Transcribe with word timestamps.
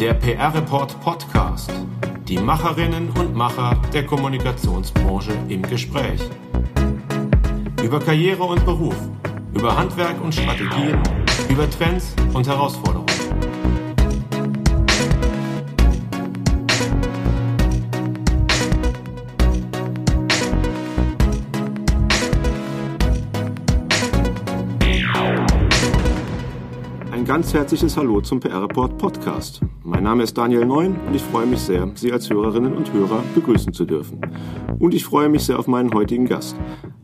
Der 0.00 0.14
PR 0.14 0.54
Report 0.54 0.98
Podcast. 1.02 1.70
Die 2.26 2.38
Macherinnen 2.38 3.10
und 3.10 3.34
Macher 3.34 3.78
der 3.92 4.06
Kommunikationsbranche 4.06 5.32
im 5.50 5.60
Gespräch. 5.60 6.22
Über 7.84 8.00
Karriere 8.00 8.44
und 8.44 8.64
Beruf, 8.64 8.96
über 9.52 9.76
Handwerk 9.76 10.18
und 10.24 10.34
Strategien, 10.34 10.98
über 11.50 11.68
Trends 11.68 12.14
und 12.32 12.48
Herausforderungen. 12.48 13.09
Ganz 27.30 27.54
herzliches 27.54 27.96
Hallo 27.96 28.20
zum 28.20 28.40
PR 28.40 28.60
Report 28.60 28.98
Podcast. 28.98 29.60
Mein 29.84 30.02
Name 30.02 30.24
ist 30.24 30.36
Daniel 30.36 30.66
Neun 30.66 30.96
und 31.06 31.14
ich 31.14 31.22
freue 31.22 31.46
mich 31.46 31.60
sehr, 31.60 31.88
Sie 31.94 32.12
als 32.12 32.28
Hörerinnen 32.28 32.76
und 32.76 32.92
Hörer 32.92 33.22
begrüßen 33.36 33.72
zu 33.72 33.84
dürfen. 33.84 34.20
Und 34.80 34.94
ich 34.94 35.04
freue 35.04 35.28
mich 35.28 35.44
sehr 35.44 35.60
auf 35.60 35.68
meinen 35.68 35.94
heutigen 35.94 36.26
Gast. 36.26 36.56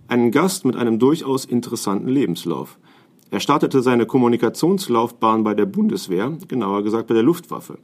Einen 0.09 0.33
Gast 0.33 0.65
mit 0.65 0.75
einem 0.75 0.99
durchaus 0.99 1.45
interessanten 1.45 2.09
Lebenslauf. 2.09 2.77
Er 3.31 3.39
startete 3.39 3.83
seine 3.83 4.05
Kommunikationslaufbahn 4.05 5.45
bei 5.45 5.55
der 5.55 5.67
Bundeswehr, 5.67 6.37
genauer 6.49 6.83
gesagt 6.83 7.07
bei 7.07 7.15
der 7.15 7.23
Luftwaffe. 7.23 7.79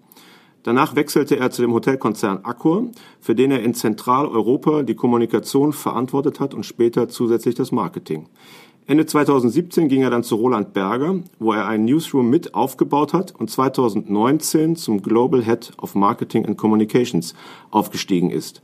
Danach 0.64 0.96
wechselte 0.96 1.36
er 1.36 1.52
zu 1.52 1.62
dem 1.62 1.72
Hotelkonzern 1.72 2.44
Accor, 2.44 2.88
für 3.20 3.36
den 3.36 3.52
er 3.52 3.62
in 3.62 3.74
Zentraleuropa 3.74 4.82
die 4.82 4.96
Kommunikation 4.96 5.72
verantwortet 5.72 6.40
hat 6.40 6.54
und 6.54 6.66
später 6.66 7.08
zusätzlich 7.08 7.54
das 7.54 7.70
Marketing. 7.70 8.26
Ende 8.84 9.06
2017 9.06 9.88
ging 9.88 10.02
er 10.02 10.10
dann 10.10 10.24
zu 10.24 10.34
Roland 10.34 10.72
Berger, 10.72 11.20
wo 11.38 11.52
er 11.52 11.68
einen 11.68 11.84
Newsroom 11.84 12.28
mit 12.28 12.54
aufgebaut 12.54 13.12
hat 13.12 13.32
und 13.32 13.48
2019 13.48 14.74
zum 14.74 15.02
Global 15.02 15.44
Head 15.44 15.72
of 15.80 15.94
Marketing 15.94 16.46
and 16.46 16.58
Communications 16.58 17.34
aufgestiegen 17.70 18.30
ist. 18.30 18.60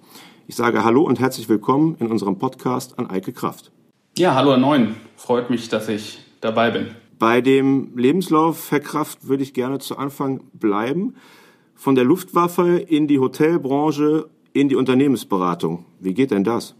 Ich 0.48 0.56
sage 0.56 0.82
Hallo 0.82 1.02
und 1.02 1.20
herzlich 1.20 1.48
willkommen 1.48 1.96
in 2.00 2.08
unserem 2.08 2.36
Podcast 2.36 2.98
an 2.98 3.08
Eike 3.08 3.32
Kraft. 3.32 3.70
Ja, 4.16 4.34
hallo 4.34 4.50
Herr 4.50 4.58
Neun. 4.58 4.96
Freut 5.14 5.50
mich, 5.50 5.68
dass 5.68 5.88
ich 5.88 6.18
dabei 6.40 6.72
bin. 6.72 6.88
Bei 7.20 7.40
dem 7.40 7.96
Lebenslauf, 7.96 8.72
Herr 8.72 8.80
Kraft, 8.80 9.28
würde 9.28 9.44
ich 9.44 9.54
gerne 9.54 9.78
zu 9.78 9.98
Anfang 9.98 10.40
bleiben. 10.52 11.14
Von 11.76 11.94
der 11.94 12.04
Luftwaffe 12.04 12.78
in 12.78 13.06
die 13.06 13.20
Hotelbranche, 13.20 14.28
in 14.52 14.68
die 14.68 14.74
Unternehmensberatung. 14.74 15.84
Wie 16.00 16.12
geht 16.12 16.32
denn 16.32 16.42
das? 16.42 16.74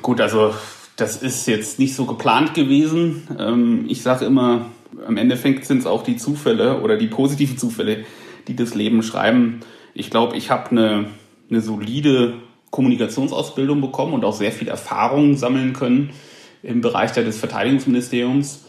Gut, 0.00 0.18
also 0.18 0.54
das 1.00 1.16
ist 1.16 1.46
jetzt 1.46 1.78
nicht 1.78 1.94
so 1.94 2.04
geplant 2.04 2.54
gewesen. 2.54 3.26
Ähm, 3.38 3.86
ich 3.88 4.02
sage 4.02 4.24
immer, 4.24 4.66
am 5.06 5.16
Endeffekt 5.16 5.64
sind 5.64 5.78
es 5.78 5.86
auch 5.86 6.02
die 6.02 6.16
Zufälle 6.16 6.80
oder 6.80 6.96
die 6.96 7.06
positiven 7.06 7.56
Zufälle, 7.56 8.04
die 8.48 8.56
das 8.56 8.74
Leben 8.74 9.02
schreiben. 9.02 9.60
Ich 9.94 10.10
glaube, 10.10 10.36
ich 10.36 10.50
habe 10.50 10.70
eine, 10.70 11.06
eine 11.48 11.60
solide 11.60 12.34
Kommunikationsausbildung 12.70 13.80
bekommen 13.80 14.12
und 14.12 14.24
auch 14.24 14.34
sehr 14.34 14.52
viel 14.52 14.68
Erfahrung 14.68 15.36
sammeln 15.36 15.72
können 15.72 16.10
im 16.62 16.80
Bereich 16.80 17.12
des 17.12 17.38
Verteidigungsministeriums. 17.38 18.66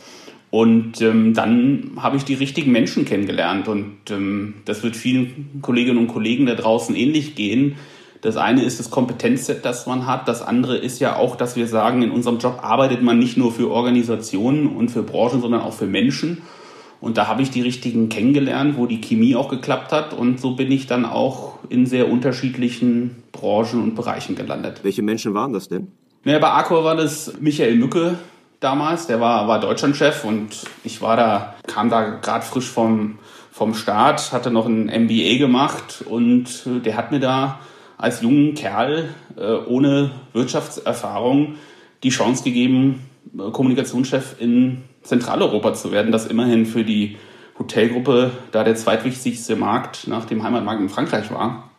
Und 0.50 1.02
ähm, 1.02 1.34
dann 1.34 1.92
habe 1.98 2.18
ich 2.18 2.26
die 2.26 2.34
richtigen 2.34 2.72
Menschen 2.72 3.06
kennengelernt. 3.06 3.68
Und 3.68 3.98
ähm, 4.10 4.56
das 4.66 4.84
wird 4.84 4.96
vielen 4.96 5.60
Kolleginnen 5.62 5.98
und 5.98 6.08
Kollegen 6.08 6.46
da 6.46 6.56
draußen 6.56 6.96
ähnlich 6.96 7.36
gehen. 7.36 7.76
Das 8.22 8.38
eine 8.38 8.64
ist 8.64 8.80
das 8.80 8.92
Kompetenzset, 8.92 9.66
das 9.66 9.88
man 9.88 10.06
hat. 10.06 10.28
Das 10.28 10.44
andere 10.44 10.78
ist 10.78 11.00
ja 11.00 11.16
auch, 11.16 11.36
dass 11.36 11.56
wir 11.56 11.68
sagen, 11.68 12.04
in 12.04 12.12
unserem 12.12 12.38
Job 12.38 12.60
arbeitet 12.62 13.02
man 13.02 13.18
nicht 13.18 13.36
nur 13.36 13.52
für 13.52 13.72
Organisationen 13.72 14.68
und 14.68 14.90
für 14.90 15.02
Branchen, 15.02 15.42
sondern 15.42 15.62
auch 15.62 15.74
für 15.74 15.88
Menschen. 15.88 16.44
Und 17.02 17.18
da 17.18 17.28
habe 17.28 17.42
ich 17.42 17.50
die 17.50 17.62
richtigen 17.62 18.10
kennengelernt, 18.10 18.78
wo 18.78 18.86
die 18.86 19.02
Chemie 19.02 19.36
auch 19.36 19.50
geklappt 19.50 19.92
hat. 19.92 20.14
Und 20.14 20.40
so 20.40 20.56
bin 20.56 20.72
ich 20.72 20.86
dann 20.86 21.04
auch 21.06 21.58
in 21.70 21.88
sehr 21.88 22.12
unterschiedlichen 22.12 23.24
Branchen 23.32 23.82
und 23.82 23.96
Bereichen 23.96 24.36
gelandet. 24.36 24.82
Welche 24.84 25.02
Menschen 25.02 25.34
waren 25.34 25.52
das 25.52 25.68
denn? 25.68 25.88
Naja, 26.24 26.38
bei 26.38 26.52
Accor 26.52 26.84
war 26.84 26.96
das 26.96 27.34
Michael 27.40 27.76
Mücke 27.76 28.20
damals. 28.60 29.08
Der 29.08 29.20
war, 29.20 29.48
war 29.48 29.60
Deutschlandchef 29.60 30.24
und 30.24 30.50
ich 30.84 31.02
war 31.02 31.18
da, 31.18 31.56
kam 31.66 31.90
da 31.90 32.20
gerade 32.20 32.46
frisch 32.46 32.70
vom, 32.70 33.18
vom 33.52 33.74
Start, 33.74 34.32
hatte 34.32 34.52
noch 34.52 34.68
ein 34.68 34.86
MBA 34.86 35.40
gemacht 35.40 36.04
und 36.08 36.46
der 36.86 36.96
hat 36.96 37.12
mir 37.12 37.20
da 37.20 37.60
als 38.02 38.22
jungen 38.22 38.56
Kerl 38.56 39.10
äh, 39.38 39.54
ohne 39.68 40.12
Wirtschaftserfahrung 40.34 41.56
die 42.04 42.10
Chance 42.10 42.44
gegeben, 42.44 43.02
äh, 43.38 43.52
Kommunikationschef 43.52 44.36
in 44.40 44.84
Zentraleuropa 45.04 45.74
zu 45.74 45.92
werden, 45.92 46.12
das 46.12 46.26
immerhin 46.26 46.66
für 46.66 46.84
die 46.84 47.18
Hotelgruppe 47.60 48.32
da 48.52 48.64
der 48.64 48.76
zweitwichtigste 48.76 49.56
Markt 49.56 50.08
nach 50.08 50.26
dem 50.26 50.44
Heimatmarkt 50.44 50.82
in 50.82 50.90
Frankreich 50.90 51.32
war. 51.32 51.70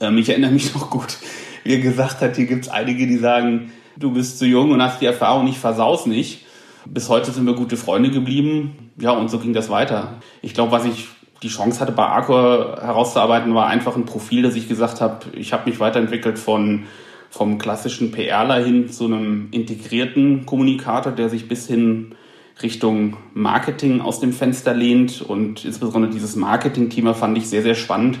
Ähm, 0.00 0.16
ich 0.18 0.28
erinnere 0.28 0.52
mich 0.52 0.72
noch 0.74 0.90
gut, 0.90 1.18
wie 1.64 1.72
er 1.72 1.80
gesagt 1.80 2.20
hat, 2.20 2.36
hier 2.36 2.46
gibt 2.46 2.66
es 2.66 2.70
einige, 2.70 3.06
die 3.06 3.18
sagen, 3.18 3.72
du 3.96 4.12
bist 4.12 4.38
zu 4.38 4.46
jung 4.46 4.70
und 4.70 4.80
hast 4.80 5.00
die 5.00 5.06
Erfahrung 5.06 5.44
nicht, 5.44 5.58
versaus 5.58 6.06
nicht. 6.06 6.46
Bis 6.86 7.08
heute 7.08 7.32
sind 7.32 7.46
wir 7.46 7.54
gute 7.54 7.76
Freunde 7.76 8.10
geblieben. 8.10 8.92
Ja, 9.00 9.12
und 9.12 9.28
so 9.28 9.38
ging 9.38 9.54
das 9.54 9.70
weiter. 9.70 10.20
Ich 10.42 10.54
glaube, 10.54 10.70
was 10.70 10.84
ich 10.84 11.08
die 11.44 11.48
Chance 11.48 11.80
hatte, 11.80 11.92
bei 11.92 12.04
Arcor 12.04 12.78
herauszuarbeiten, 12.80 13.54
war 13.54 13.66
einfach 13.66 13.96
ein 13.96 14.06
Profil, 14.06 14.42
dass 14.42 14.56
ich 14.56 14.66
gesagt 14.66 15.00
habe, 15.00 15.26
ich 15.34 15.52
habe 15.52 15.68
mich 15.68 15.78
weiterentwickelt 15.78 16.38
von 16.38 16.84
vom 17.30 17.58
klassischen 17.58 18.12
PRler 18.12 18.64
hin 18.64 18.88
zu 18.88 19.06
einem 19.06 19.48
integrierten 19.50 20.46
Kommunikator, 20.46 21.12
der 21.12 21.28
sich 21.28 21.48
bis 21.48 21.66
hin 21.66 22.14
Richtung 22.62 23.16
Marketing 23.34 24.00
aus 24.00 24.20
dem 24.20 24.32
Fenster 24.32 24.72
lehnt. 24.72 25.20
Und 25.20 25.64
insbesondere 25.64 26.12
dieses 26.12 26.36
Marketing-Thema 26.36 27.12
fand 27.12 27.36
ich 27.36 27.48
sehr, 27.48 27.62
sehr 27.62 27.74
spannend, 27.74 28.20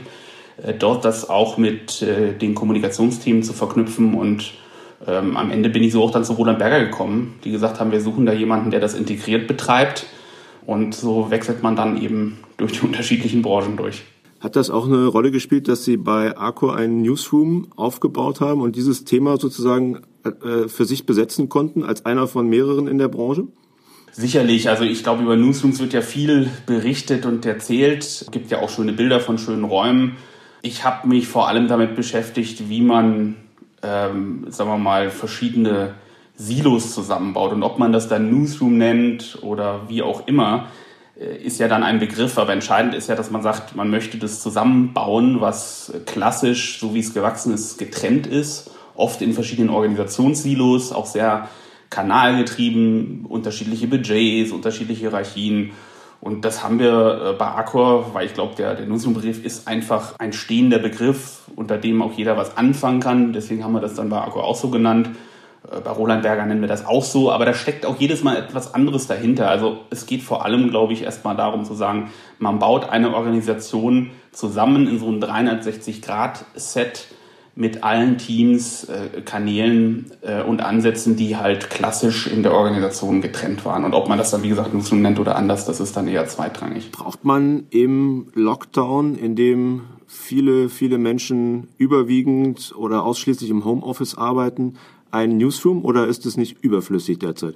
äh, 0.62 0.74
dort 0.74 1.04
das 1.04 1.30
auch 1.30 1.58
mit 1.58 2.02
äh, 2.02 2.32
den 2.36 2.54
Kommunikationsteams 2.54 3.46
zu 3.46 3.52
verknüpfen. 3.52 4.14
Und 4.14 4.52
ähm, 5.06 5.36
am 5.36 5.52
Ende 5.52 5.70
bin 5.70 5.84
ich 5.84 5.92
so 5.92 6.02
auch 6.02 6.10
dann 6.10 6.24
zu 6.24 6.32
Roland 6.32 6.58
Berger 6.58 6.84
gekommen, 6.84 7.38
die 7.44 7.52
gesagt 7.52 7.78
haben, 7.78 7.92
wir 7.92 8.00
suchen 8.00 8.26
da 8.26 8.32
jemanden, 8.32 8.72
der 8.72 8.80
das 8.80 8.94
integriert 8.94 9.46
betreibt. 9.46 10.06
Und 10.66 10.94
so 10.94 11.30
wechselt 11.30 11.62
man 11.62 11.76
dann 11.76 12.02
eben 12.02 12.38
durch 12.56 12.72
die 12.72 12.80
unterschiedlichen 12.80 13.42
Branchen 13.42 13.76
durch. 13.76 14.02
Hat 14.40 14.56
das 14.56 14.68
auch 14.68 14.86
eine 14.86 15.06
Rolle 15.06 15.30
gespielt, 15.30 15.68
dass 15.68 15.84
Sie 15.84 15.96
bei 15.96 16.36
Arco 16.36 16.68
einen 16.68 17.00
Newsroom 17.00 17.68
aufgebaut 17.76 18.40
haben 18.40 18.60
und 18.60 18.76
dieses 18.76 19.04
Thema 19.04 19.38
sozusagen 19.38 20.02
äh, 20.24 20.68
für 20.68 20.84
sich 20.84 21.06
besetzen 21.06 21.48
konnten 21.48 21.82
als 21.82 22.04
einer 22.04 22.26
von 22.26 22.48
mehreren 22.48 22.86
in 22.86 22.98
der 22.98 23.08
Branche? 23.08 23.46
Sicherlich, 24.12 24.68
also 24.68 24.84
ich 24.84 25.02
glaube, 25.02 25.22
über 25.22 25.34
Newsrooms 25.34 25.80
wird 25.80 25.92
ja 25.92 26.02
viel 26.02 26.50
berichtet 26.66 27.26
und 27.26 27.44
erzählt. 27.46 28.04
Es 28.04 28.30
gibt 28.30 28.50
ja 28.50 28.60
auch 28.60 28.70
schöne 28.70 28.92
Bilder 28.92 29.18
von 29.18 29.38
schönen 29.38 29.64
Räumen. 29.64 30.16
Ich 30.62 30.84
habe 30.84 31.08
mich 31.08 31.26
vor 31.26 31.48
allem 31.48 31.66
damit 31.66 31.96
beschäftigt, 31.96 32.68
wie 32.68 32.80
man, 32.80 33.36
ähm, 33.82 34.46
sagen 34.50 34.70
wir 34.70 34.78
mal, 34.78 35.10
verschiedene 35.10 35.94
Silos 36.36 36.94
zusammenbaut. 36.94 37.52
Und 37.52 37.62
ob 37.62 37.78
man 37.78 37.92
das 37.92 38.08
dann 38.08 38.30
Newsroom 38.30 38.78
nennt 38.78 39.38
oder 39.42 39.88
wie 39.88 40.02
auch 40.02 40.28
immer, 40.28 40.68
ist 41.16 41.60
ja 41.60 41.68
dann 41.68 41.82
ein 41.84 42.00
Begriff, 42.00 42.38
aber 42.38 42.52
entscheidend 42.52 42.94
ist 42.94 43.08
ja, 43.08 43.14
dass 43.14 43.30
man 43.30 43.42
sagt, 43.42 43.76
man 43.76 43.88
möchte 43.88 44.18
das 44.18 44.40
zusammenbauen, 44.42 45.40
was 45.40 45.92
klassisch, 46.06 46.80
so 46.80 46.94
wie 46.94 47.00
es 47.00 47.14
gewachsen 47.14 47.54
ist, 47.54 47.78
getrennt 47.78 48.26
ist, 48.26 48.70
oft 48.96 49.22
in 49.22 49.32
verschiedenen 49.32 49.70
Organisationssilos, 49.70 50.92
auch 50.92 51.06
sehr 51.06 51.48
kanalgetrieben, 51.90 53.26
unterschiedliche 53.26 53.86
Budgets, 53.86 54.50
unterschiedliche 54.50 55.00
Hierarchien. 55.00 55.70
Und 56.20 56.44
das 56.44 56.64
haben 56.64 56.78
wir 56.78 57.32
äh, 57.32 57.32
bei 57.34 57.46
Accor, 57.46 58.14
weil 58.14 58.26
ich 58.26 58.34
glaube, 58.34 58.56
der, 58.56 58.74
der 58.74 58.86
Newsroom-Begriff 58.86 59.44
ist 59.44 59.68
einfach 59.68 60.14
ein 60.18 60.32
stehender 60.32 60.78
Begriff, 60.78 61.42
unter 61.54 61.78
dem 61.78 62.02
auch 62.02 62.12
jeder 62.14 62.36
was 62.36 62.56
anfangen 62.56 63.00
kann. 63.00 63.32
Deswegen 63.32 63.62
haben 63.62 63.74
wir 63.74 63.80
das 63.80 63.94
dann 63.94 64.08
bei 64.08 64.20
Accor 64.20 64.42
auch 64.42 64.56
so 64.56 64.70
genannt. 64.70 65.10
Äh, 65.70 65.80
bei 65.80 65.90
Roland 65.90 66.22
Berger 66.22 66.46
nennen 66.46 66.60
wir 66.60 66.68
das 66.68 66.86
auch 66.86 67.04
so, 67.04 67.30
aber 67.32 67.44
da 67.44 67.54
steckt 67.54 67.86
auch 67.86 67.96
jedes 67.98 68.22
Mal 68.22 68.36
etwas 68.36 68.74
anderes 68.74 69.06
dahinter. 69.06 69.48
Also 69.48 69.78
es 69.90 70.06
geht 70.06 70.22
vor 70.22 70.44
allem, 70.44 70.70
glaube 70.70 70.92
ich, 70.92 71.02
erstmal 71.02 71.36
darum 71.36 71.64
zu 71.64 71.74
sagen, 71.74 72.10
man 72.38 72.58
baut 72.58 72.88
eine 72.88 73.14
Organisation 73.14 74.10
zusammen 74.32 74.86
in 74.88 74.98
so 74.98 75.06
einem 75.06 75.20
360-Grad-Set 75.20 77.08
mit 77.56 77.84
allen 77.84 78.18
Teams, 78.18 78.84
äh, 78.84 79.20
Kanälen 79.20 80.10
äh, 80.22 80.42
und 80.42 80.60
Ansätzen, 80.60 81.16
die 81.16 81.36
halt 81.36 81.70
klassisch 81.70 82.26
in 82.26 82.42
der 82.42 82.52
Organisation 82.52 83.20
getrennt 83.20 83.64
waren. 83.64 83.84
Und 83.84 83.94
ob 83.94 84.08
man 84.08 84.18
das 84.18 84.32
dann, 84.32 84.42
wie 84.42 84.48
gesagt, 84.48 84.74
Nutzung 84.74 85.02
nennt 85.02 85.20
oder 85.20 85.36
anders, 85.36 85.64
das 85.64 85.78
ist 85.78 85.96
dann 85.96 86.08
eher 86.08 86.26
zweitrangig. 86.26 86.90
Braucht 86.90 87.24
man 87.24 87.66
im 87.70 88.26
Lockdown, 88.34 89.14
in 89.14 89.36
dem 89.36 89.82
viele, 90.08 90.68
viele 90.68 90.98
Menschen 90.98 91.68
überwiegend 91.78 92.74
oder 92.76 93.04
ausschließlich 93.04 93.50
im 93.50 93.64
Homeoffice 93.64 94.16
arbeiten, 94.16 94.74
einen 95.14 95.38
Newsroom 95.38 95.84
oder 95.84 96.06
ist 96.06 96.26
es 96.26 96.36
nicht 96.36 96.62
überflüssig 96.62 97.18
derzeit? 97.18 97.54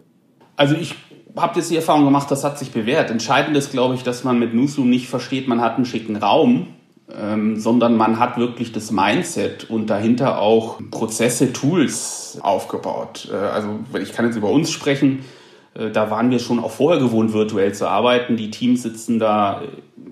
Also 0.56 0.74
ich 0.74 0.94
habe 1.36 1.58
jetzt 1.58 1.70
die 1.70 1.76
Erfahrung 1.76 2.04
gemacht, 2.04 2.30
das 2.30 2.44
hat 2.44 2.58
sich 2.58 2.70
bewährt. 2.70 3.10
Entscheidend 3.10 3.56
ist, 3.56 3.70
glaube 3.70 3.94
ich, 3.94 4.02
dass 4.02 4.24
man 4.24 4.38
mit 4.38 4.54
Newsroom 4.54 4.88
nicht 4.88 5.08
versteht, 5.08 5.48
man 5.48 5.60
hat 5.60 5.76
einen 5.76 5.84
schicken 5.84 6.16
Raum, 6.16 6.68
ähm, 7.14 7.56
sondern 7.56 7.96
man 7.96 8.18
hat 8.18 8.38
wirklich 8.38 8.72
das 8.72 8.90
Mindset 8.90 9.68
und 9.70 9.88
dahinter 9.88 10.40
auch 10.40 10.80
Prozesse, 10.90 11.52
Tools 11.52 12.38
aufgebaut. 12.42 13.28
Äh, 13.32 13.36
also 13.36 13.80
ich 14.00 14.12
kann 14.12 14.26
jetzt 14.26 14.36
über 14.36 14.50
uns 14.50 14.70
sprechen. 14.70 15.24
Äh, 15.74 15.90
da 15.90 16.10
waren 16.10 16.30
wir 16.30 16.38
schon 16.38 16.58
auch 16.58 16.70
vorher 16.70 17.00
gewohnt, 17.00 17.32
virtuell 17.32 17.72
zu 17.72 17.88
arbeiten. 17.88 18.36
Die 18.36 18.50
Teams 18.50 18.82
sitzen 18.82 19.18
da 19.18 19.62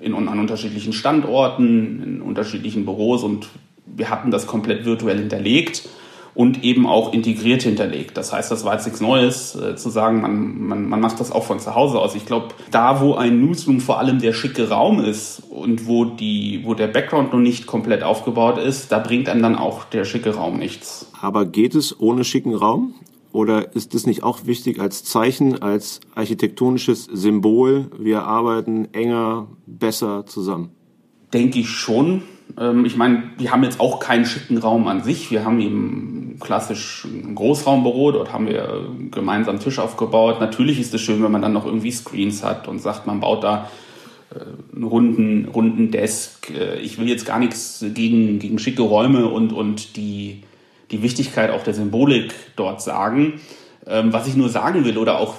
in, 0.00 0.14
an 0.14 0.38
unterschiedlichen 0.38 0.92
Standorten, 0.92 2.02
in 2.02 2.22
unterschiedlichen 2.22 2.84
Büros 2.84 3.22
und 3.22 3.48
wir 3.84 4.10
hatten 4.10 4.30
das 4.30 4.46
komplett 4.46 4.84
virtuell 4.84 5.18
hinterlegt 5.18 5.88
und 6.36 6.62
eben 6.64 6.86
auch 6.86 7.14
integriert 7.14 7.62
hinterlegt. 7.62 8.16
Das 8.18 8.30
heißt, 8.30 8.50
das 8.50 8.62
war 8.62 8.74
jetzt 8.74 8.84
nichts 8.84 9.00
Neues, 9.00 9.56
äh, 9.56 9.74
zu 9.74 9.88
sagen, 9.88 10.20
man, 10.20 10.60
man, 10.68 10.86
man 10.86 11.00
macht 11.00 11.18
das 11.18 11.32
auch 11.32 11.44
von 11.44 11.58
zu 11.58 11.74
Hause 11.74 11.98
aus. 11.98 12.14
Ich 12.14 12.26
glaube, 12.26 12.48
da, 12.70 13.00
wo 13.00 13.14
ein 13.14 13.40
Newsroom 13.40 13.80
vor 13.80 13.98
allem 13.98 14.20
der 14.20 14.34
schicke 14.34 14.68
Raum 14.68 15.00
ist 15.00 15.42
und 15.48 15.86
wo, 15.86 16.04
die, 16.04 16.60
wo 16.64 16.74
der 16.74 16.88
Background 16.88 17.32
noch 17.32 17.40
nicht 17.40 17.66
komplett 17.66 18.02
aufgebaut 18.02 18.58
ist, 18.58 18.92
da 18.92 18.98
bringt 18.98 19.30
einem 19.30 19.40
dann 19.40 19.56
auch 19.56 19.84
der 19.84 20.04
schicke 20.04 20.34
Raum 20.34 20.58
nichts. 20.58 21.10
Aber 21.18 21.46
geht 21.46 21.74
es 21.74 21.98
ohne 21.98 22.22
schicken 22.22 22.54
Raum? 22.54 22.94
Oder 23.32 23.74
ist 23.74 23.94
das 23.94 24.06
nicht 24.06 24.22
auch 24.22 24.44
wichtig 24.44 24.78
als 24.78 25.04
Zeichen, 25.04 25.62
als 25.62 26.00
architektonisches 26.14 27.04
Symbol? 27.04 27.90
Wir 27.98 28.24
arbeiten 28.24 28.88
enger, 28.92 29.48
besser 29.66 30.26
zusammen. 30.26 30.70
Denke 31.32 31.60
ich 31.60 31.68
schon. 31.70 32.22
Ähm, 32.58 32.84
ich 32.84 32.96
meine, 32.96 33.24
wir 33.38 33.52
haben 33.52 33.64
jetzt 33.64 33.80
auch 33.80 34.00
keinen 34.00 34.24
schicken 34.24 34.58
Raum 34.58 34.86
an 34.86 35.02
sich. 35.02 35.30
Wir 35.30 35.44
haben 35.44 35.60
eben 35.60 36.25
klassisch 36.40 37.04
ein 37.04 37.34
Großraumbüro, 37.34 38.12
dort 38.12 38.32
haben 38.32 38.46
wir 38.46 38.86
gemeinsam 39.10 39.60
Tisch 39.60 39.78
aufgebaut. 39.78 40.40
Natürlich 40.40 40.80
ist 40.80 40.94
es 40.94 41.00
schön, 41.00 41.22
wenn 41.22 41.32
man 41.32 41.42
dann 41.42 41.52
noch 41.52 41.66
irgendwie 41.66 41.90
Screens 41.90 42.42
hat 42.42 42.68
und 42.68 42.80
sagt, 42.80 43.06
man 43.06 43.20
baut 43.20 43.44
da 43.44 43.70
äh, 44.34 44.74
einen 44.74 44.84
runden, 44.84 45.44
runden 45.46 45.90
Desk. 45.90 46.50
Äh, 46.50 46.78
ich 46.80 46.98
will 46.98 47.08
jetzt 47.08 47.26
gar 47.26 47.38
nichts 47.38 47.84
gegen, 47.94 48.38
gegen 48.38 48.58
schicke 48.58 48.82
Räume 48.82 49.26
und, 49.26 49.52
und 49.52 49.96
die, 49.96 50.42
die 50.90 51.02
Wichtigkeit 51.02 51.50
auch 51.50 51.62
der 51.62 51.74
Symbolik 51.74 52.34
dort 52.56 52.82
sagen. 52.82 53.40
Ähm, 53.86 54.12
was 54.12 54.26
ich 54.26 54.36
nur 54.36 54.48
sagen 54.48 54.84
will 54.84 54.98
oder 54.98 55.20
auch 55.20 55.36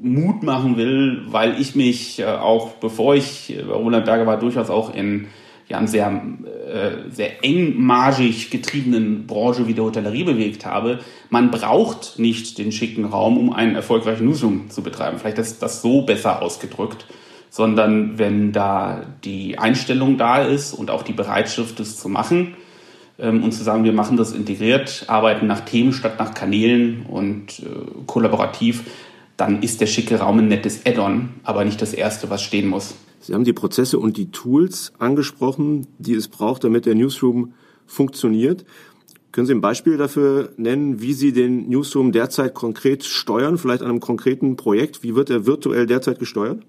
Mut 0.00 0.42
machen 0.42 0.76
will, 0.76 1.22
weil 1.28 1.60
ich 1.60 1.74
mich 1.74 2.18
äh, 2.18 2.24
auch, 2.24 2.72
bevor 2.74 3.14
ich 3.14 3.54
bei 3.66 3.74
Roland 3.74 4.04
Berger 4.04 4.26
war, 4.26 4.38
durchaus 4.38 4.70
auch 4.70 4.94
in 4.94 5.28
ja, 5.68 5.78
einer 5.78 5.88
sehr, 5.88 6.08
äh, 6.08 7.10
sehr 7.10 7.44
engmargig 7.44 8.50
getriebenen 8.50 9.26
Branche 9.26 9.66
wie 9.66 9.74
der 9.74 9.84
Hotellerie 9.84 10.24
bewegt 10.24 10.66
habe. 10.66 11.00
Man 11.30 11.50
braucht 11.50 12.18
nicht 12.18 12.58
den 12.58 12.70
schicken 12.70 13.06
Raum, 13.06 13.38
um 13.38 13.52
einen 13.52 13.74
erfolgreichen 13.74 14.26
Newsroom 14.26 14.70
zu 14.70 14.82
betreiben. 14.82 15.18
Vielleicht 15.18 15.38
ist 15.38 15.62
das 15.62 15.80
so 15.80 16.02
besser 16.02 16.42
ausgedrückt, 16.42 17.06
sondern 17.48 18.18
wenn 18.18 18.52
da 18.52 19.06
die 19.24 19.58
Einstellung 19.58 20.18
da 20.18 20.42
ist 20.42 20.74
und 20.74 20.90
auch 20.90 21.02
die 21.02 21.12
Bereitschaft, 21.12 21.80
das 21.80 21.98
zu 21.98 22.08
machen, 22.08 22.56
ähm, 23.18 23.44
und 23.44 23.52
zu 23.52 23.62
sagen, 23.62 23.84
wir 23.84 23.92
machen 23.92 24.16
das 24.16 24.32
integriert, 24.32 25.04
arbeiten 25.06 25.46
nach 25.46 25.60
Themen 25.60 25.92
statt 25.92 26.18
nach 26.18 26.34
Kanälen 26.34 27.06
und 27.06 27.60
äh, 27.60 28.02
kollaborativ, 28.06 28.84
dann 29.36 29.62
ist 29.62 29.80
der 29.80 29.86
schicke 29.86 30.18
Raum 30.18 30.38
ein 30.40 30.48
nettes 30.48 30.84
Add-on, 30.86 31.30
aber 31.42 31.64
nicht 31.64 31.80
das 31.80 31.92
Erste, 31.92 32.30
was 32.30 32.42
stehen 32.42 32.68
muss. 32.68 32.94
Sie 33.24 33.32
haben 33.32 33.44
die 33.44 33.54
Prozesse 33.54 33.98
und 33.98 34.18
die 34.18 34.30
Tools 34.30 34.92
angesprochen, 34.98 35.86
die 35.98 36.12
es 36.12 36.28
braucht, 36.28 36.62
damit 36.62 36.84
der 36.84 36.94
Newsroom 36.94 37.54
funktioniert. 37.86 38.66
Können 39.32 39.46
Sie 39.46 39.54
ein 39.54 39.62
Beispiel 39.62 39.96
dafür 39.96 40.50
nennen, 40.58 41.00
wie 41.00 41.14
Sie 41.14 41.32
den 41.32 41.70
Newsroom 41.70 42.12
derzeit 42.12 42.52
konkret 42.52 43.02
steuern, 43.02 43.56
vielleicht 43.56 43.82
an 43.82 43.88
einem 43.88 44.00
konkreten 44.00 44.56
Projekt? 44.56 45.02
Wie 45.02 45.14
wird 45.14 45.30
er 45.30 45.46
virtuell 45.46 45.86
derzeit 45.86 46.18
gesteuert? 46.18 46.60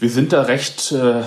Wir 0.00 0.10
sind 0.10 0.32
da 0.32 0.42
recht 0.42 0.90
äh, 0.90 1.22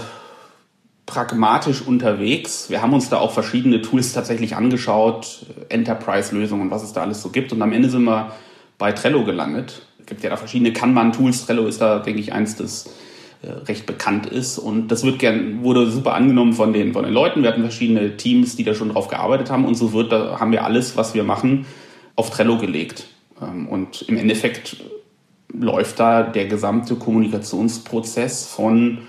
pragmatisch 1.05 1.81
unterwegs. 1.81 2.69
Wir 2.69 2.81
haben 2.81 2.93
uns 2.93 3.07
da 3.07 3.19
auch 3.19 3.31
verschiedene 3.31 3.81
Tools 3.81 4.11
tatsächlich 4.11 4.57
angeschaut, 4.57 5.45
Enterprise-Lösungen, 5.69 6.69
was 6.69 6.83
es 6.83 6.91
da 6.91 7.01
alles 7.01 7.21
so 7.21 7.29
gibt. 7.29 7.53
Und 7.53 7.61
am 7.61 7.71
Ende 7.71 7.89
sind 7.89 8.03
wir 8.03 8.33
bei 8.77 8.91
Trello 8.91 9.23
gelandet. 9.23 9.83
Es 9.99 10.05
gibt 10.05 10.21
ja 10.21 10.29
da 10.29 10.35
verschiedene 10.35 10.73
Kanban-Tools. 10.73 11.45
Trello 11.45 11.65
ist 11.65 11.79
da, 11.79 11.99
denke 11.99 12.19
ich, 12.19 12.33
eins 12.33 12.57
des 12.57 12.87
äh, 12.87 13.04
recht 13.43 13.85
bekannt 13.85 14.25
ist. 14.25 14.57
Und 14.57 14.89
das 14.89 15.03
wird 15.03 15.19
gern, 15.19 15.63
wurde 15.63 15.89
super 15.89 16.13
angenommen 16.13 16.53
von 16.53 16.73
den, 16.73 16.93
von 16.93 17.03
den 17.03 17.13
Leuten. 17.13 17.43
Wir 17.43 17.49
hatten 17.49 17.61
verschiedene 17.61 18.17
Teams, 18.17 18.55
die 18.55 18.63
da 18.63 18.73
schon 18.73 18.89
drauf 18.89 19.07
gearbeitet 19.07 19.49
haben. 19.49 19.65
Und 19.65 19.75
so 19.75 19.93
wird, 19.93 20.11
da 20.11 20.39
haben 20.39 20.51
wir 20.51 20.65
alles, 20.65 20.97
was 20.97 21.13
wir 21.13 21.23
machen, 21.23 21.65
auf 22.15 22.29
Trello 22.29 22.57
gelegt. 22.57 23.07
Ähm, 23.41 23.67
und 23.67 24.03
im 24.03 24.17
Endeffekt 24.17 24.77
läuft 25.53 25.99
da 25.99 26.23
der 26.23 26.45
gesamte 26.45 26.95
Kommunikationsprozess 26.95 28.47
von 28.47 28.99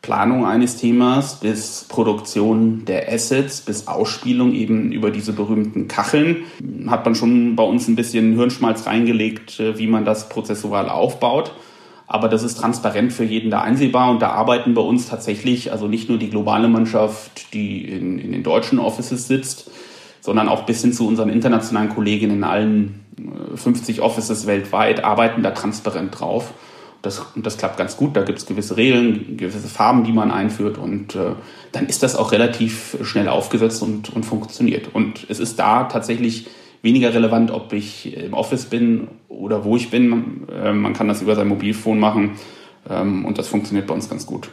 Planung 0.00 0.46
eines 0.46 0.76
Themas 0.76 1.40
bis 1.40 1.84
Produktion 1.88 2.84
der 2.84 3.12
Assets 3.12 3.62
bis 3.62 3.88
Ausspielung 3.88 4.52
eben 4.52 4.92
über 4.92 5.10
diese 5.10 5.32
berühmten 5.32 5.88
Kacheln. 5.88 6.44
Hat 6.86 7.04
man 7.04 7.14
schon 7.14 7.56
bei 7.56 7.64
uns 7.64 7.88
ein 7.88 7.96
bisschen 7.96 8.36
Hirnschmalz 8.36 8.86
reingelegt, 8.86 9.58
äh, 9.60 9.78
wie 9.78 9.86
man 9.86 10.04
das 10.04 10.28
prozessual 10.28 10.88
aufbaut. 10.88 11.52
Aber 12.10 12.30
das 12.30 12.42
ist 12.42 12.56
transparent 12.56 13.12
für 13.12 13.24
jeden 13.24 13.50
da 13.50 13.60
einsehbar 13.60 14.10
und 14.10 14.22
da 14.22 14.30
arbeiten 14.30 14.72
bei 14.72 14.80
uns 14.80 15.08
tatsächlich, 15.08 15.70
also 15.72 15.86
nicht 15.88 16.08
nur 16.08 16.18
die 16.18 16.30
globale 16.30 16.66
Mannschaft, 16.66 17.52
die 17.52 17.84
in, 17.84 18.18
in 18.18 18.32
den 18.32 18.42
deutschen 18.42 18.78
Offices 18.78 19.28
sitzt, 19.28 19.70
sondern 20.22 20.48
auch 20.48 20.64
bis 20.64 20.80
hin 20.80 20.94
zu 20.94 21.06
unseren 21.06 21.28
internationalen 21.28 21.90
Kollegen 21.90 22.30
in 22.30 22.44
allen 22.44 23.04
50 23.54 23.98
äh, 23.98 24.00
Offices 24.00 24.46
weltweit, 24.46 25.04
arbeiten 25.04 25.42
da 25.42 25.50
transparent 25.50 26.18
drauf. 26.18 26.54
Das, 27.02 27.20
und 27.36 27.46
das 27.46 27.58
klappt 27.58 27.76
ganz 27.76 27.96
gut. 27.96 28.16
Da 28.16 28.22
gibt 28.22 28.38
es 28.38 28.46
gewisse 28.46 28.78
Regeln, 28.78 29.36
gewisse 29.36 29.68
Farben, 29.68 30.02
die 30.02 30.12
man 30.12 30.30
einführt 30.30 30.78
und 30.78 31.14
äh, 31.14 31.32
dann 31.72 31.86
ist 31.86 32.02
das 32.02 32.16
auch 32.16 32.32
relativ 32.32 32.96
schnell 33.02 33.28
aufgesetzt 33.28 33.82
und, 33.82 34.08
und 34.08 34.24
funktioniert. 34.24 34.94
Und 34.94 35.26
es 35.28 35.40
ist 35.40 35.58
da 35.58 35.84
tatsächlich 35.84 36.46
weniger 36.82 37.12
relevant, 37.12 37.50
ob 37.50 37.72
ich 37.72 38.16
im 38.16 38.34
Office 38.34 38.66
bin 38.66 39.08
oder 39.28 39.64
wo 39.64 39.76
ich 39.76 39.90
bin. 39.90 40.46
Ähm, 40.52 40.80
man 40.80 40.92
kann 40.92 41.08
das 41.08 41.22
über 41.22 41.34
sein 41.34 41.48
Mobilfon 41.48 41.98
machen 41.98 42.32
ähm, 42.88 43.24
und 43.24 43.38
das 43.38 43.48
funktioniert 43.48 43.86
bei 43.86 43.94
uns 43.94 44.08
ganz 44.08 44.26
gut. 44.26 44.50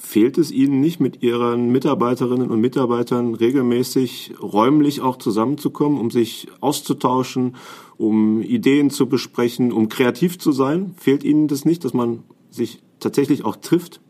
Fehlt 0.00 0.38
es 0.38 0.50
Ihnen 0.50 0.80
nicht, 0.80 1.00
mit 1.00 1.22
Ihren 1.22 1.70
Mitarbeiterinnen 1.70 2.50
und 2.50 2.62
Mitarbeitern 2.62 3.34
regelmäßig 3.34 4.32
räumlich 4.40 5.02
auch 5.02 5.18
zusammenzukommen, 5.18 6.00
um 6.00 6.10
sich 6.10 6.48
auszutauschen, 6.60 7.56
um 7.98 8.40
Ideen 8.40 8.88
zu 8.88 9.06
besprechen, 9.06 9.70
um 9.70 9.90
kreativ 9.90 10.38
zu 10.38 10.50
sein? 10.50 10.94
Fehlt 10.96 11.24
Ihnen 11.24 11.46
das 11.46 11.66
nicht, 11.66 11.84
dass 11.84 11.92
man 11.92 12.22
sich 12.50 12.78
tatsächlich 13.00 13.44
auch 13.44 13.56
trifft? 13.56 14.00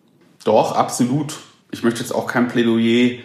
Doch, 0.44 0.70
absolut. 0.70 1.36
Ich 1.72 1.82
möchte 1.82 2.00
jetzt 2.00 2.14
auch 2.14 2.28
kein 2.28 2.46
Plädoyer 2.46 3.18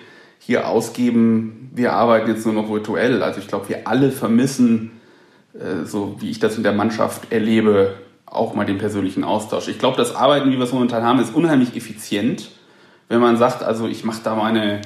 hier 0.46 0.68
ausgeben, 0.68 1.72
wir 1.74 1.94
arbeiten 1.94 2.30
jetzt 2.30 2.46
nur 2.46 2.54
noch 2.54 2.70
virtuell. 2.70 3.24
Also 3.24 3.40
ich 3.40 3.48
glaube, 3.48 3.70
wir 3.70 3.88
alle 3.88 4.12
vermissen, 4.12 4.92
äh, 5.54 5.86
so 5.86 6.18
wie 6.20 6.30
ich 6.30 6.40
das 6.40 6.58
in 6.58 6.64
der 6.64 6.74
Mannschaft 6.74 7.32
erlebe, 7.32 7.96
auch 8.26 8.54
mal 8.54 8.66
den 8.66 8.78
persönlichen 8.78 9.24
Austausch. 9.24 9.68
Ich 9.68 9.80
glaube, 9.80 9.98
das 9.98 10.16
Arbeiten, 10.16 10.52
wie 10.52 10.58
wir 10.58 10.64
es 10.64 10.74
momentan 10.74 11.04
haben, 11.04 11.20
ist 11.20 11.34
unheimlich 11.34 11.76
effizient. 11.76 12.50
Wenn 13.08 13.20
man 13.20 13.38
sagt, 13.38 13.64
also 13.64 13.88
ich 13.88 14.04
mache 14.04 14.22
da 14.24 14.36
meine 14.36 14.82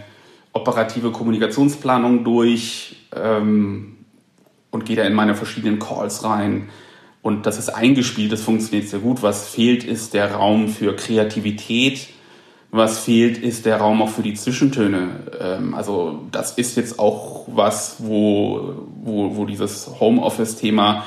operative 0.53 1.11
Kommunikationsplanung 1.11 2.23
durch 2.23 3.07
ähm, 3.15 3.97
und 4.71 4.85
gehe 4.85 4.95
da 4.95 5.03
in 5.03 5.13
meine 5.13 5.35
verschiedenen 5.35 5.79
Calls 5.79 6.23
rein. 6.23 6.69
Und 7.21 7.45
das 7.45 7.57
ist 7.57 7.69
eingespielt, 7.69 8.31
das 8.31 8.41
funktioniert 8.41 8.89
sehr 8.89 8.99
gut. 8.99 9.23
Was 9.23 9.49
fehlt, 9.49 9.83
ist 9.83 10.13
der 10.13 10.33
Raum 10.33 10.67
für 10.67 10.95
Kreativität, 10.95 12.09
was 12.77 12.99
fehlt, 12.99 13.37
ist 13.37 13.65
der 13.65 13.77
Raum 13.77 14.01
auch 14.01 14.09
für 14.09 14.21
die 14.21 14.33
Zwischentöne. 14.33 15.09
Ähm, 15.39 15.73
also 15.73 16.23
das 16.31 16.57
ist 16.57 16.77
jetzt 16.77 16.99
auch 16.99 17.45
was, 17.47 17.97
wo, 17.99 18.73
wo, 19.03 19.35
wo 19.35 19.45
dieses 19.45 19.99
Homeoffice-Thema 19.99 21.03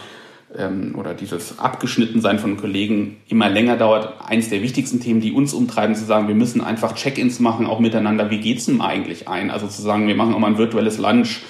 ähm, 0.57 0.95
oder 0.99 1.15
dieses 1.15 1.59
Abgeschnittensein 1.59 2.39
von 2.39 2.57
Kollegen 2.57 3.19
immer 3.29 3.49
länger 3.49 3.77
dauert. 3.77 4.15
Eines 4.27 4.49
der 4.51 4.63
wichtigsten 4.63 5.01
Themen, 5.01 5.21
die 5.21 5.33
uns 5.33 5.55
umtreiben, 5.55 5.95
zu 5.95 6.05
sagen, 6.05 6.29
wir 6.29 6.35
müssen 6.35 6.61
einfach 6.61 6.95
Check-ins 6.95 7.41
machen, 7.41 7.67
auch 7.67 7.81
miteinander. 7.81 8.31
Wie 8.31 8.41
geht's 8.41 8.67
denn 8.67 8.81
eigentlich 8.81 9.29
ein? 9.29 9.51
Also 9.51 9.67
zu 9.67 9.81
sagen, 9.83 10.09
wir 10.09 10.17
machen 10.17 10.35
auch 10.35 10.39
mal 10.39 10.49
ein 10.49 10.59
virtuelles 10.59 10.99
Lunch 10.99 11.43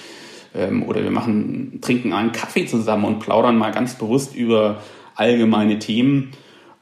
ähm, 0.54 0.82
oder 0.82 1.02
wir 1.02 1.10
machen, 1.10 1.78
trinken 1.80 2.12
einen 2.12 2.32
Kaffee 2.32 2.66
zusammen 2.66 3.04
und 3.04 3.18
plaudern 3.20 3.56
mal 3.56 3.72
ganz 3.72 3.94
bewusst 3.94 4.34
über 4.34 4.82
allgemeine 5.14 5.78
Themen 5.78 6.32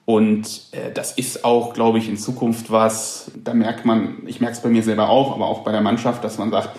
und 0.09 0.63
äh, 0.73 0.91
das 0.95 1.13
ist 1.13 1.45
auch, 1.45 1.75
glaube 1.75 1.99
ich, 1.99 2.09
in 2.09 2.17
Zukunft 2.17 2.71
was, 2.71 3.31
da 3.45 3.53
merkt 3.53 3.85
man, 3.85 4.23
ich 4.25 4.41
merke 4.41 4.57
es 4.57 4.63
bei 4.63 4.71
mir 4.71 4.83
selber 4.83 5.11
auch, 5.11 5.35
aber 5.35 5.47
auch 5.47 5.65
bei 5.65 5.71
der 5.71 5.83
Mannschaft, 5.83 6.25
dass 6.25 6.39
man 6.39 6.51
sagt, 6.51 6.71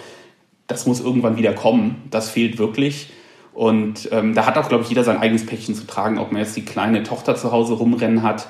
das 0.66 0.88
muss 0.88 1.00
irgendwann 1.00 1.38
wieder 1.38 1.54
kommen. 1.54 2.08
Das 2.10 2.28
fehlt 2.28 2.58
wirklich. 2.58 3.12
Und 3.54 4.10
ähm, 4.12 4.34
da 4.34 4.48
hat 4.48 4.58
auch, 4.58 4.68
glaube 4.68 4.82
ich, 4.82 4.90
jeder 4.90 5.04
sein 5.04 5.20
eigenes 5.20 5.46
Päckchen 5.46 5.76
zu 5.76 5.86
tragen, 5.86 6.18
ob 6.18 6.32
man 6.32 6.42
jetzt 6.42 6.58
die 6.58 6.66
kleine 6.66 7.04
Tochter 7.04 7.36
zu 7.36 7.52
Hause 7.52 7.74
rumrennen 7.74 8.24
hat 8.24 8.48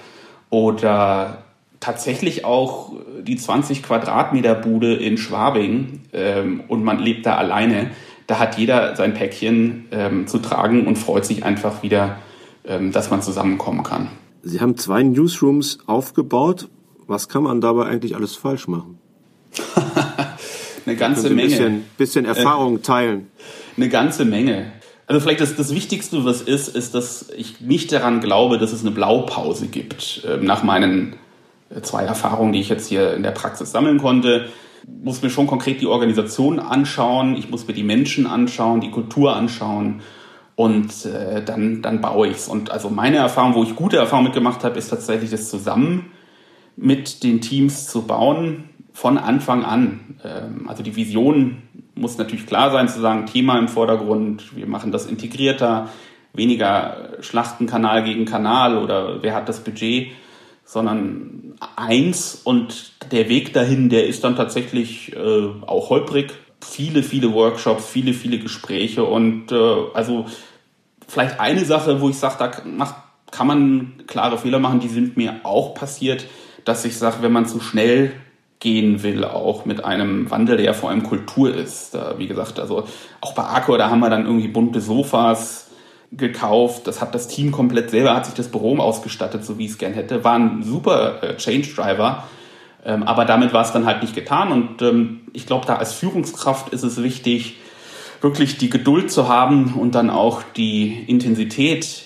oder 0.50 1.44
tatsächlich 1.82 2.46
auch 2.46 2.94
die 3.22 3.36
20 3.36 3.84
Quadratmeter 3.84 4.56
Bude 4.56 4.96
in 4.96 5.18
Schwabing 5.18 6.04
ähm, 6.14 6.64
und 6.70 6.86
man 6.86 7.00
lebt 7.00 7.26
da 7.26 7.36
alleine. 7.36 7.92
Da 8.28 8.40
hat 8.40 8.58
jeder 8.58 8.96
sein 8.96 9.14
Päckchen 9.14 9.88
ähm, 9.92 10.28
zu 10.28 10.40
tragen 10.40 10.88
und 10.88 10.98
freut 10.98 11.26
sich 11.26 11.44
einfach 11.44 11.84
wieder, 11.84 12.20
ähm, 12.66 12.94
dass 12.94 13.10
man 13.10 13.22
zusammenkommen 13.22 13.84
kann. 13.84 14.08
Sie 14.42 14.60
haben 14.62 14.78
zwei 14.78 15.04
Newsrooms 15.04 15.80
aufgebaut. 15.86 16.70
Was 17.08 17.28
kann 17.28 17.44
man 17.44 17.62
dabei 17.62 17.86
eigentlich 17.86 18.16
alles 18.16 18.36
falsch 18.36 18.68
machen? 18.68 19.00
eine 20.86 20.96
ganze 20.96 21.28
ein 21.28 21.36
Menge. 21.36 21.50
Bisschen, 21.50 21.86
bisschen 21.98 22.26
Erfahrung 22.26 22.78
äh, 22.78 22.82
teilen. 22.82 23.28
Eine 23.78 23.90
ganze 23.90 24.26
Menge. 24.26 24.72
Also 25.08 25.22
vielleicht 25.22 25.42
das, 25.42 25.56
das 25.56 25.74
Wichtigste, 25.74 26.24
was 26.24 26.42
ist, 26.42 26.68
ist, 26.68 26.94
dass 26.94 27.30
ich 27.36 27.62
nicht 27.62 27.92
daran 27.92 28.20
glaube, 28.20 28.60
dass 28.60 28.72
es 28.72 28.82
eine 28.82 28.92
Blaupause 28.92 29.68
gibt 29.68 30.24
äh, 30.24 30.38
nach 30.38 30.64
meinen 30.64 31.16
äh, 31.70 31.82
zwei 31.82 32.04
Erfahrungen, 32.04 32.54
die 32.54 32.60
ich 32.60 32.70
jetzt 32.70 32.88
hier 32.88 33.16
in 33.16 33.24
der 33.24 33.32
Praxis 33.32 33.72
sammeln 33.72 33.98
konnte. 33.98 34.50
Muss 35.04 35.22
mir 35.22 35.30
schon 35.30 35.48
konkret 35.48 35.82
die 35.82 35.88
Organisation 35.88 36.60
anschauen, 36.60 37.36
ich 37.36 37.50
muss 37.50 37.68
mir 37.68 37.74
die 37.74 37.84
Menschen 37.84 38.28
anschauen, 38.28 38.82
die 38.82 38.92
Kultur 38.92 39.36
anschauen 39.36 40.02
und 40.60 41.06
äh, 41.06 41.42
dann, 41.42 41.82
dann 41.82 42.02
baue 42.02 42.28
ich 42.28 42.36
es. 42.36 42.50
Und 42.50 42.70
also 42.70 42.90
meine 42.90 43.16
Erfahrung, 43.16 43.56
wo 43.56 43.64
ich 43.64 43.78
gute 43.78 43.96
Erfahrungen 43.96 44.26
mitgemacht 44.26 44.66
habe, 44.66 44.78
ist 44.78 44.90
tatsächlich 44.90 45.32
das 45.32 45.50
zusammen 45.50 46.12
mit 46.76 47.24
den 47.24 47.40
Teams 47.40 47.88
zu 47.88 48.02
bauen 48.02 48.66
von 48.92 49.18
Anfang 49.18 49.64
an. 49.64 50.18
Ähm, 50.22 50.68
also 50.68 50.84
die 50.84 50.98
Vision 50.98 51.62
muss 51.96 52.18
natürlich 52.18 52.46
klar 52.46 52.72
sein, 52.72 52.90
zu 52.90 53.00
sagen, 53.00 53.26
Thema 53.26 53.58
im 53.58 53.70
Vordergrund, 53.70 54.54
wir 54.54 54.68
machen 54.68 54.92
das 54.92 55.06
integrierter, 55.06 55.88
weniger 56.34 57.12
Schlachten 57.22 57.66
Kanal 57.66 58.04
gegen 58.04 58.26
Kanal 58.26 58.78
oder 58.78 59.24
wer 59.24 59.36
hat 59.36 59.48
das 59.48 59.64
Budget, 59.64 60.10
sondern 60.66 61.54
eins 61.78 62.36
und 62.36 62.92
der 63.14 63.30
Weg 63.30 63.54
dahin, 63.54 63.88
der 63.88 64.08
ist 64.08 64.26
dann 64.26 64.36
tatsächlich 64.36 65.16
äh, 65.16 65.48
auch 65.66 65.90
holprig. 65.90 66.34
Viele, 66.60 67.02
viele 67.02 67.32
Workshops, 67.32 67.88
viele, 67.88 68.12
viele 68.12 68.40
Gespräche 68.40 69.06
und 69.06 69.54
äh, 69.54 69.76
also 69.94 70.26
vielleicht 71.10 71.40
eine 71.40 71.66
Sache, 71.66 72.00
wo 72.02 72.10
ich 72.10 72.18
sage, 72.18 72.36
da 72.40 72.52
macht, 72.66 72.96
kann 73.32 73.48
man 73.48 73.94
klare 74.08 74.38
Fehler 74.38 74.60
machen, 74.60 74.80
die 74.80 74.88
sind 74.88 75.18
mir 75.18 75.42
auch 75.44 75.74
passiert, 75.74 76.26
dass 76.66 76.86
ich 76.86 76.98
sage, 76.98 77.18
wenn 77.22 77.32
man 77.32 77.46
zu 77.46 77.60
schnell 77.60 78.14
gehen 78.60 79.04
will, 79.04 79.24
auch 79.24 79.66
mit 79.66 79.86
einem 79.86 80.30
Wandel, 80.30 80.58
der 80.58 80.66
ja 80.66 80.74
vor 80.74 80.90
allem 80.90 81.04
Kultur 81.04 81.54
ist. 81.54 81.96
Da, 81.96 82.16
wie 82.18 82.28
gesagt, 82.28 82.60
also 82.60 82.86
auch 83.22 83.34
bei 83.34 83.44
Arco, 83.44 83.78
da 83.78 83.90
haben 83.90 84.02
wir 84.02 84.10
dann 84.10 84.26
irgendwie 84.26 84.50
bunte 84.50 84.82
Sofas 84.82 85.70
gekauft. 86.12 86.86
Das 86.86 87.02
hat 87.02 87.16
das 87.16 87.28
Team 87.28 87.52
komplett 87.52 87.90
selber, 87.90 88.16
hat 88.16 88.26
sich 88.26 88.36
das 88.36 88.50
Büro 88.50 88.78
ausgestattet, 88.78 89.46
so 89.46 89.58
wie 89.58 89.66
ich 89.66 89.72
es 89.72 89.78
gern 89.78 89.94
hätte. 89.94 90.24
War 90.24 90.36
ein 90.36 90.64
super 90.64 91.24
äh, 91.24 91.38
Change 91.38 91.70
Driver. 91.74 92.24
Ähm, 92.86 93.04
aber 93.04 93.26
damit 93.26 93.54
war 93.54 93.64
es 93.64 93.72
dann 93.72 93.86
halt 93.86 94.02
nicht 94.02 94.16
getan. 94.16 94.52
Und 94.52 94.82
ähm, 94.82 95.22
ich 95.34 95.46
glaube, 95.46 95.66
da 95.66 95.76
als 95.76 95.94
Führungskraft 95.94 96.70
ist 96.70 96.84
es 96.84 97.02
wichtig, 97.02 97.58
wirklich 98.22 98.58
die 98.58 98.70
Geduld 98.70 99.12
zu 99.12 99.28
haben 99.28 99.74
und 99.74 99.96
dann 99.96 100.10
auch 100.10 100.44
die 100.56 101.04
Intensität 101.08 102.04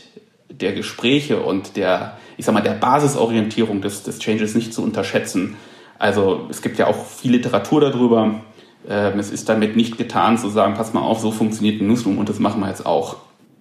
der 0.49 0.73
Gespräche 0.73 1.41
und 1.41 1.75
der, 1.75 2.17
ich 2.37 2.45
sag 2.45 2.53
mal, 2.53 2.61
der 2.61 2.73
Basisorientierung 2.73 3.81
des, 3.81 4.03
des 4.03 4.19
Changes 4.19 4.55
nicht 4.55 4.73
zu 4.73 4.83
unterschätzen. 4.83 5.55
Also 5.97 6.47
es 6.49 6.61
gibt 6.61 6.77
ja 6.77 6.87
auch 6.87 7.05
viel 7.05 7.31
Literatur 7.31 7.81
darüber. 7.81 8.41
Ähm, 8.87 9.19
es 9.19 9.31
ist 9.31 9.49
damit 9.49 9.75
nicht 9.75 9.97
getan 9.97 10.37
zu 10.37 10.49
sagen, 10.49 10.75
pass 10.75 10.93
mal 10.93 11.01
auf, 11.01 11.19
so 11.19 11.31
funktioniert 11.31 11.81
ein 11.81 11.87
Newsroom 11.87 12.17
und 12.17 12.29
das 12.29 12.39
machen 12.39 12.61
wir 12.61 12.67
jetzt 12.67 12.85
auch. 12.85 13.17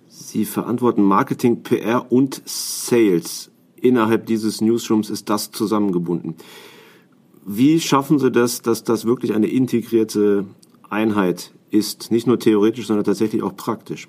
Sie 0.09 0.44
verantworten 0.44 1.02
Marketing, 1.02 1.62
PR 1.62 2.11
und 2.11 2.42
Sales. 2.44 3.50
Innerhalb 3.76 4.26
dieses 4.26 4.61
Newsrooms 4.61 5.11
ist 5.11 5.30
das 5.30 5.50
zusammengebunden. 5.50 6.37
Wie 7.44 7.80
schaffen 7.80 8.18
Sie 8.18 8.30
das, 8.30 8.62
dass 8.62 8.85
das 8.85 9.04
wirklich 9.04 9.35
eine 9.35 9.49
integrierte 9.49 10.44
Einheit 10.92 11.52
ist, 11.70 12.11
nicht 12.12 12.26
nur 12.26 12.38
theoretisch, 12.38 12.87
sondern 12.87 13.04
tatsächlich 13.04 13.42
auch 13.42 13.56
praktisch? 13.56 14.08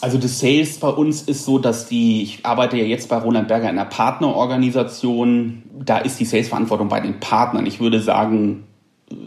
Also 0.00 0.18
das 0.18 0.38
Sales 0.40 0.78
bei 0.78 0.88
uns 0.88 1.22
ist 1.22 1.44
so, 1.44 1.58
dass 1.58 1.88
die, 1.88 2.22
ich 2.22 2.44
arbeite 2.44 2.76
ja 2.76 2.84
jetzt 2.84 3.08
bei 3.08 3.16
Roland 3.16 3.48
Berger 3.48 3.70
in 3.70 3.78
einer 3.78 3.88
Partnerorganisation, 3.88 5.62
da 5.84 5.98
ist 5.98 6.20
die 6.20 6.26
Sales-Verantwortung 6.26 6.88
bei 6.88 7.00
den 7.00 7.18
Partnern. 7.18 7.64
Ich 7.64 7.80
würde 7.80 8.00
sagen, 8.00 8.64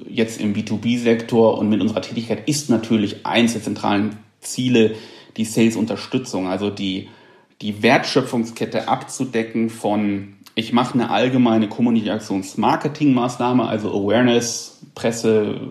jetzt 0.07 0.39
im 0.39 0.53
B2B-Sektor 0.53 1.57
und 1.57 1.69
mit 1.69 1.81
unserer 1.81 2.01
Tätigkeit 2.01 2.47
ist 2.47 2.69
natürlich 2.69 3.25
eins 3.25 3.53
der 3.53 3.63
zentralen 3.63 4.17
Ziele 4.41 4.95
die 5.37 5.45
Sales-Unterstützung, 5.45 6.47
also 6.47 6.69
die, 6.69 7.07
die 7.61 7.81
Wertschöpfungskette 7.81 8.87
abzudecken 8.87 9.69
von 9.69 10.35
ich 10.55 10.73
mache 10.73 10.95
eine 10.95 11.09
allgemeine 11.09 11.69
Kommunikations-Marketing-Maßnahme, 11.69 13.65
also 13.65 13.91
Awareness, 13.91 14.81
Presse, 14.93 15.61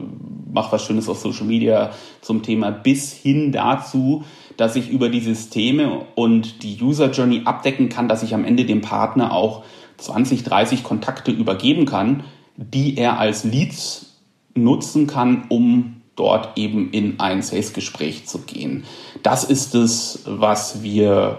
mach 0.53 0.73
was 0.73 0.85
Schönes 0.85 1.09
auf 1.09 1.19
Social 1.19 1.47
Media 1.47 1.91
zum 2.21 2.43
Thema, 2.43 2.71
bis 2.71 3.13
hin 3.13 3.53
dazu, 3.53 4.25
dass 4.57 4.77
ich 4.77 4.91
über 4.91 5.09
die 5.09 5.21
Systeme 5.21 6.07
und 6.15 6.63
die 6.63 6.81
User 6.83 7.11
Journey 7.11 7.43
abdecken 7.45 7.89
kann, 7.89 8.09
dass 8.09 8.23
ich 8.23 8.35
am 8.35 8.45
Ende 8.45 8.65
dem 8.65 8.81
Partner 8.81 9.33
auch 9.33 9.65
20, 9.99 10.45
30 10.45 10.83
Kontakte 10.83 11.31
übergeben 11.31 11.87
kann, 11.87 12.25
die 12.57 12.97
er 12.97 13.19
als 13.19 13.45
Leads 13.45 14.21
nutzen 14.55 15.07
kann, 15.07 15.45
um 15.49 16.03
dort 16.17 16.59
eben 16.59 16.91
in 16.91 17.21
ein 17.21 17.43
Sales-Gespräch 17.43 18.27
zu 18.27 18.41
gehen. 18.41 18.85
Das 19.23 19.45
ist 19.45 19.75
es, 19.75 20.23
was 20.27 20.83
wir 20.83 21.39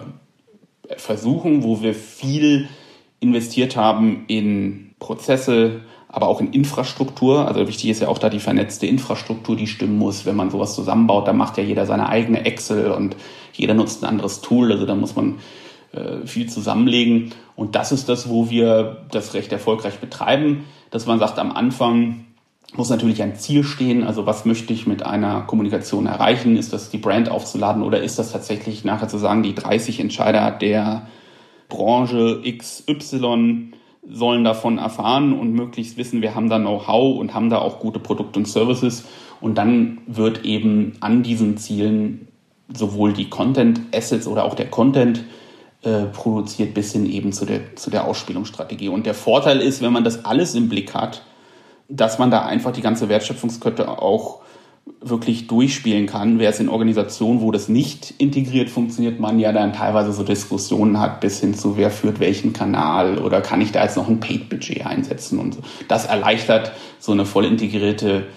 versuchen, 0.95 1.63
wo 1.63 1.81
wir 1.81 1.93
viel 1.93 2.69
investiert 3.19 3.75
haben 3.75 4.23
in 4.27 4.91
Prozesse, 4.99 5.81
aber 6.11 6.27
auch 6.27 6.41
in 6.41 6.51
Infrastruktur. 6.51 7.47
Also 7.47 7.67
wichtig 7.67 7.89
ist 7.89 8.01
ja 8.01 8.07
auch 8.07 8.17
da 8.17 8.29
die 8.29 8.39
vernetzte 8.39 8.87
Infrastruktur, 8.87 9.55
die 9.55 9.67
stimmen 9.67 9.97
muss. 9.97 10.25
Wenn 10.25 10.35
man 10.35 10.49
sowas 10.49 10.75
zusammenbaut, 10.75 11.27
da 11.27 11.33
macht 11.33 11.57
ja 11.57 11.63
jeder 11.63 11.85
seine 11.85 12.09
eigene 12.09 12.45
Excel 12.45 12.91
und 12.91 13.15
jeder 13.53 13.75
nutzt 13.75 14.03
ein 14.03 14.09
anderes 14.09 14.41
Tool. 14.41 14.71
Also 14.71 14.87
da 14.87 14.95
muss 14.95 15.15
man 15.15 15.35
äh, 15.91 16.25
viel 16.25 16.49
zusammenlegen. 16.49 17.31
Und 17.55 17.75
das 17.75 17.91
ist 17.91 18.09
das, 18.09 18.27
wo 18.27 18.49
wir 18.49 19.05
das 19.11 19.35
recht 19.35 19.51
erfolgreich 19.51 19.99
betreiben, 19.99 20.65
dass 20.89 21.05
man 21.05 21.19
sagt, 21.19 21.37
am 21.37 21.51
Anfang 21.51 22.25
muss 22.75 22.89
natürlich 22.89 23.21
ein 23.21 23.35
Ziel 23.35 23.63
stehen. 23.63 24.03
Also 24.03 24.25
was 24.25 24.45
möchte 24.45 24.73
ich 24.73 24.87
mit 24.87 25.03
einer 25.03 25.41
Kommunikation 25.41 26.07
erreichen? 26.07 26.57
Ist 26.57 26.73
das 26.73 26.89
die 26.89 26.97
Brand 26.97 27.29
aufzuladen 27.29 27.83
oder 27.83 28.01
ist 28.01 28.17
das 28.17 28.31
tatsächlich 28.31 28.83
nachher 28.83 29.07
zu 29.07 29.19
sagen, 29.19 29.43
die 29.43 29.53
30 29.53 29.99
Entscheider 29.99 30.49
der 30.49 31.07
Branche 31.67 32.41
XY 32.57 33.73
sollen 34.07 34.43
davon 34.43 34.77
erfahren 34.77 35.33
und 35.33 35.53
möglichst 35.53 35.97
wissen, 35.97 36.21
wir 36.21 36.35
haben 36.35 36.49
da 36.49 36.57
Know-how 36.57 37.17
und 37.17 37.33
haben 37.33 37.49
da 37.49 37.59
auch 37.59 37.79
gute 37.79 37.99
Produkte 37.99 38.39
und 38.39 38.47
Services. 38.47 39.05
Und 39.41 39.57
dann 39.57 39.99
wird 40.07 40.45
eben 40.45 40.93
an 40.99 41.23
diesen 41.23 41.57
Zielen 41.57 42.27
sowohl 42.73 43.13
die 43.13 43.29
Content 43.29 43.81
Assets 43.93 44.27
oder 44.27 44.45
auch 44.45 44.53
der 44.53 44.69
Content 44.69 45.23
äh, 45.81 46.03
produziert 46.05 46.73
bis 46.73 46.91
hin 46.93 47.05
eben 47.05 47.31
zu 47.31 47.45
der, 47.45 47.75
zu 47.75 47.89
der 47.89 48.05
Ausspielungsstrategie. 48.05 48.89
Und 48.89 49.05
der 49.05 49.13
Vorteil 49.13 49.61
ist, 49.61 49.81
wenn 49.81 49.93
man 49.93 50.03
das 50.03 50.25
alles 50.25 50.55
im 50.55 50.69
Blick 50.69 50.93
hat, 50.93 51.23
dass 51.87 52.19
man 52.19 52.29
da 52.29 52.45
einfach 52.45 52.71
die 52.71 52.81
ganze 52.81 53.09
Wertschöpfungskette 53.09 54.01
auch 54.01 54.38
wirklich 55.01 55.47
durchspielen 55.47 56.07
kann. 56.07 56.39
Wer 56.39 56.49
es 56.49 56.59
in 56.59 56.67
Organisationen, 56.67 57.41
wo 57.41 57.51
das 57.51 57.69
nicht 57.69 58.13
integriert 58.17 58.69
funktioniert, 58.69 59.19
man 59.19 59.39
ja 59.39 59.51
dann 59.51 59.71
teilweise 59.71 60.11
so 60.11 60.23
Diskussionen 60.23 60.99
hat, 60.99 61.21
bis 61.21 61.39
hin 61.39 61.53
zu 61.53 61.77
wer 61.77 61.89
führt 61.89 62.19
welchen 62.19 62.51
Kanal 62.51 63.17
oder 63.19 63.41
kann 63.41 63.61
ich 63.61 63.71
da 63.71 63.83
jetzt 63.83 63.95
noch 63.95 64.09
ein 64.09 64.19
Paid-Budget 64.19 64.85
einsetzen 64.85 65.39
und 65.39 65.55
so. 65.55 65.61
Das 65.87 66.05
erleichtert 66.05 66.73
so 66.99 67.13
eine 67.13 67.25
voll 67.25 67.45
integrierte 67.45 68.27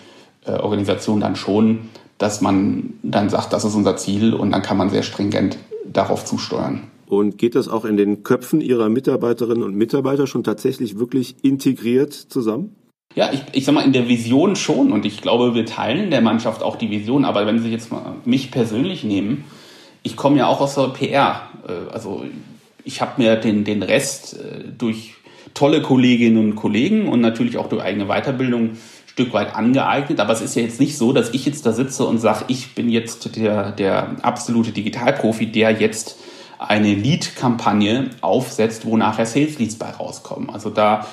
äh, 0.45 0.53
Organisation 0.53 1.21
dann 1.21 1.35
schon, 1.35 1.91
dass 2.19 2.41
man 2.41 2.95
dann 3.03 3.29
sagt, 3.29 3.53
das 3.53 3.65
ist 3.65 3.75
unser 3.75 3.97
Ziel 3.97 4.33
und 4.33 4.53
dann 4.53 4.63
kann 4.63 4.77
man 4.77 4.91
sehr 4.91 5.03
stringent 5.03 5.59
darauf 5.85 6.25
zusteuern. 6.25 6.85
Und 7.07 7.37
geht 7.37 7.57
das 7.57 7.69
auch 7.69 7.85
in 7.85 7.97
den 7.97 8.23
Köpfen 8.23 8.61
Ihrer 8.61 8.89
Mitarbeiterinnen 8.89 9.63
und 9.63 9.75
Mitarbeiter 9.75 10.27
schon 10.27 10.45
tatsächlich 10.45 10.99
wirklich 10.99 11.37
integriert 11.43 12.15
zusammen? 12.15 12.75
Ja, 13.15 13.31
ich, 13.33 13.43
ich 13.53 13.65
sag 13.65 13.75
mal, 13.75 13.85
in 13.85 13.93
der 13.93 14.09
Vision 14.09 14.57
schon. 14.57 14.93
Und 14.93 15.05
ich 15.05 15.21
glaube, 15.21 15.55
wir 15.55 15.67
teilen 15.67 16.11
der 16.11 16.21
Mannschaft 16.21 16.63
auch 16.63 16.77
die 16.77 16.91
Vision, 16.91 17.25
aber 17.25 17.47
wenn 17.47 17.59
Sie 17.59 17.71
jetzt 17.71 17.93
mal 17.93 18.15
mich 18.25 18.51
persönlich 18.51 19.05
nehmen, 19.05 19.45
ich 20.03 20.17
komme 20.17 20.39
ja 20.39 20.47
auch 20.47 20.61
aus 20.61 20.75
der 20.75 20.89
PR, 20.89 21.43
äh, 21.69 21.93
also 21.93 22.25
ich 22.85 23.01
habe 23.01 23.23
mir 23.23 23.37
den, 23.37 23.65
den 23.65 23.83
Rest 23.83 24.35
äh, 24.35 24.65
durch 24.77 25.15
tolle 25.55 25.83
Kolleginnen 25.83 26.39
und 26.39 26.57
Kollegen 26.57 27.09
und 27.09 27.21
natürlich 27.21 27.59
auch 27.59 27.69
durch 27.69 27.83
eigene 27.83 28.07
Weiterbildung 28.07 28.63
ein 28.71 28.79
Stück 29.07 29.35
weit 29.35 29.55
angeeignet, 29.55 30.19
aber 30.19 30.33
es 30.33 30.41
ist 30.41 30.57
ja 30.57 30.63
jetzt 30.63 30.81
nicht 30.81 30.97
so, 30.97 31.13
dass 31.13 31.35
ich 31.35 31.45
jetzt 31.45 31.67
da 31.67 31.73
sitze 31.73 32.07
und 32.07 32.19
sage, 32.19 32.47
ich 32.49 32.75
bin 32.75 32.89
jetzt 32.89 33.37
der, 33.37 33.73
der 33.73 34.17
absolute 34.23 34.73
Digitalprofi, 34.73 35.47
der 35.47 35.73
jetzt 35.73 36.17
eine 36.59 36.95
Lead-Kampagne 36.95 38.11
aufsetzt, 38.21 38.87
wo 38.87 38.97
nachher 38.97 39.27
Sales-Leads 39.27 39.77
bei 39.77 39.91
rauskommen. 39.91 40.49
Also 40.49 40.71
da 40.71 41.07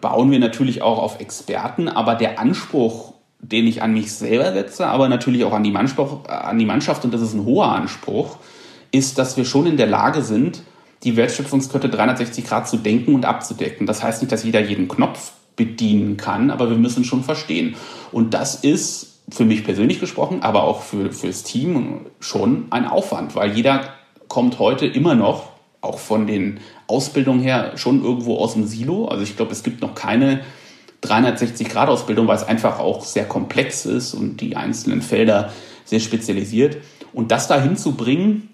bauen 0.00 0.30
wir 0.30 0.38
natürlich 0.38 0.82
auch 0.82 0.98
auf 0.98 1.20
Experten, 1.20 1.88
aber 1.88 2.14
der 2.14 2.38
Anspruch, 2.38 3.14
den 3.40 3.66
ich 3.66 3.82
an 3.82 3.92
mich 3.92 4.12
selber 4.12 4.52
setze, 4.52 4.86
aber 4.86 5.08
natürlich 5.08 5.44
auch 5.44 5.52
an 5.52 5.62
die, 5.62 5.70
Mannschaft, 5.70 6.28
an 6.28 6.58
die 6.58 6.64
Mannschaft, 6.64 7.04
und 7.04 7.14
das 7.14 7.20
ist 7.20 7.34
ein 7.34 7.44
hoher 7.44 7.72
Anspruch, 7.72 8.38
ist, 8.92 9.18
dass 9.18 9.36
wir 9.36 9.44
schon 9.44 9.66
in 9.66 9.76
der 9.76 9.86
Lage 9.86 10.22
sind, 10.22 10.62
die 11.04 11.16
Wertschöpfungskette 11.16 11.88
360 11.88 12.44
Grad 12.44 12.68
zu 12.68 12.78
denken 12.78 13.14
und 13.14 13.24
abzudecken. 13.24 13.86
Das 13.86 14.02
heißt 14.02 14.22
nicht, 14.22 14.32
dass 14.32 14.44
jeder 14.44 14.60
jeden 14.60 14.88
Knopf 14.88 15.32
bedienen 15.54 16.16
kann, 16.16 16.50
aber 16.50 16.70
wir 16.70 16.76
müssen 16.76 17.04
schon 17.04 17.22
verstehen. 17.22 17.76
Und 18.12 18.34
das 18.34 18.56
ist 18.56 19.20
für 19.28 19.44
mich 19.44 19.64
persönlich 19.64 20.00
gesprochen, 20.00 20.42
aber 20.42 20.64
auch 20.64 20.82
für, 20.82 21.12
fürs 21.12 21.42
Team 21.42 22.06
schon 22.20 22.66
ein 22.70 22.86
Aufwand, 22.86 23.34
weil 23.34 23.52
jeder 23.52 23.80
kommt 24.28 24.58
heute 24.58 24.86
immer 24.86 25.14
noch 25.14 25.50
auch 25.80 25.98
von 25.98 26.26
den 26.26 26.60
Ausbildungen 26.88 27.40
her 27.40 27.72
schon 27.76 28.02
irgendwo 28.02 28.36
aus 28.36 28.54
dem 28.54 28.66
Silo. 28.66 29.06
Also 29.06 29.22
ich 29.22 29.36
glaube, 29.36 29.52
es 29.52 29.62
gibt 29.62 29.82
noch 29.82 29.94
keine 29.94 30.40
360-Grad-Ausbildung, 31.02 32.26
weil 32.26 32.36
es 32.36 32.44
einfach 32.44 32.78
auch 32.78 33.04
sehr 33.04 33.26
komplex 33.26 33.86
ist 33.86 34.14
und 34.14 34.40
die 34.40 34.56
einzelnen 34.56 35.02
Felder 35.02 35.52
sehr 35.84 36.00
spezialisiert. 36.00 36.78
Und 37.12 37.30
das 37.30 37.48
dahin 37.48 37.76
zu 37.76 37.92
bringen, 37.92 38.48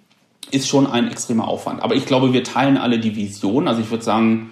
ist 0.51 0.69
schon 0.69 0.87
ein 0.87 1.11
extremer 1.11 1.49
Aufwand. 1.49 1.83
Aber 1.83 1.95
ich 1.95 2.05
glaube, 2.05 2.33
wir 2.33 2.45
teilen 2.45 2.77
alle 2.77 2.99
die 2.99 3.17
Vision. 3.17 3.69
Also 3.69 3.81
ich 3.81 3.91
würde 3.91 4.05
sagen, 4.05 4.51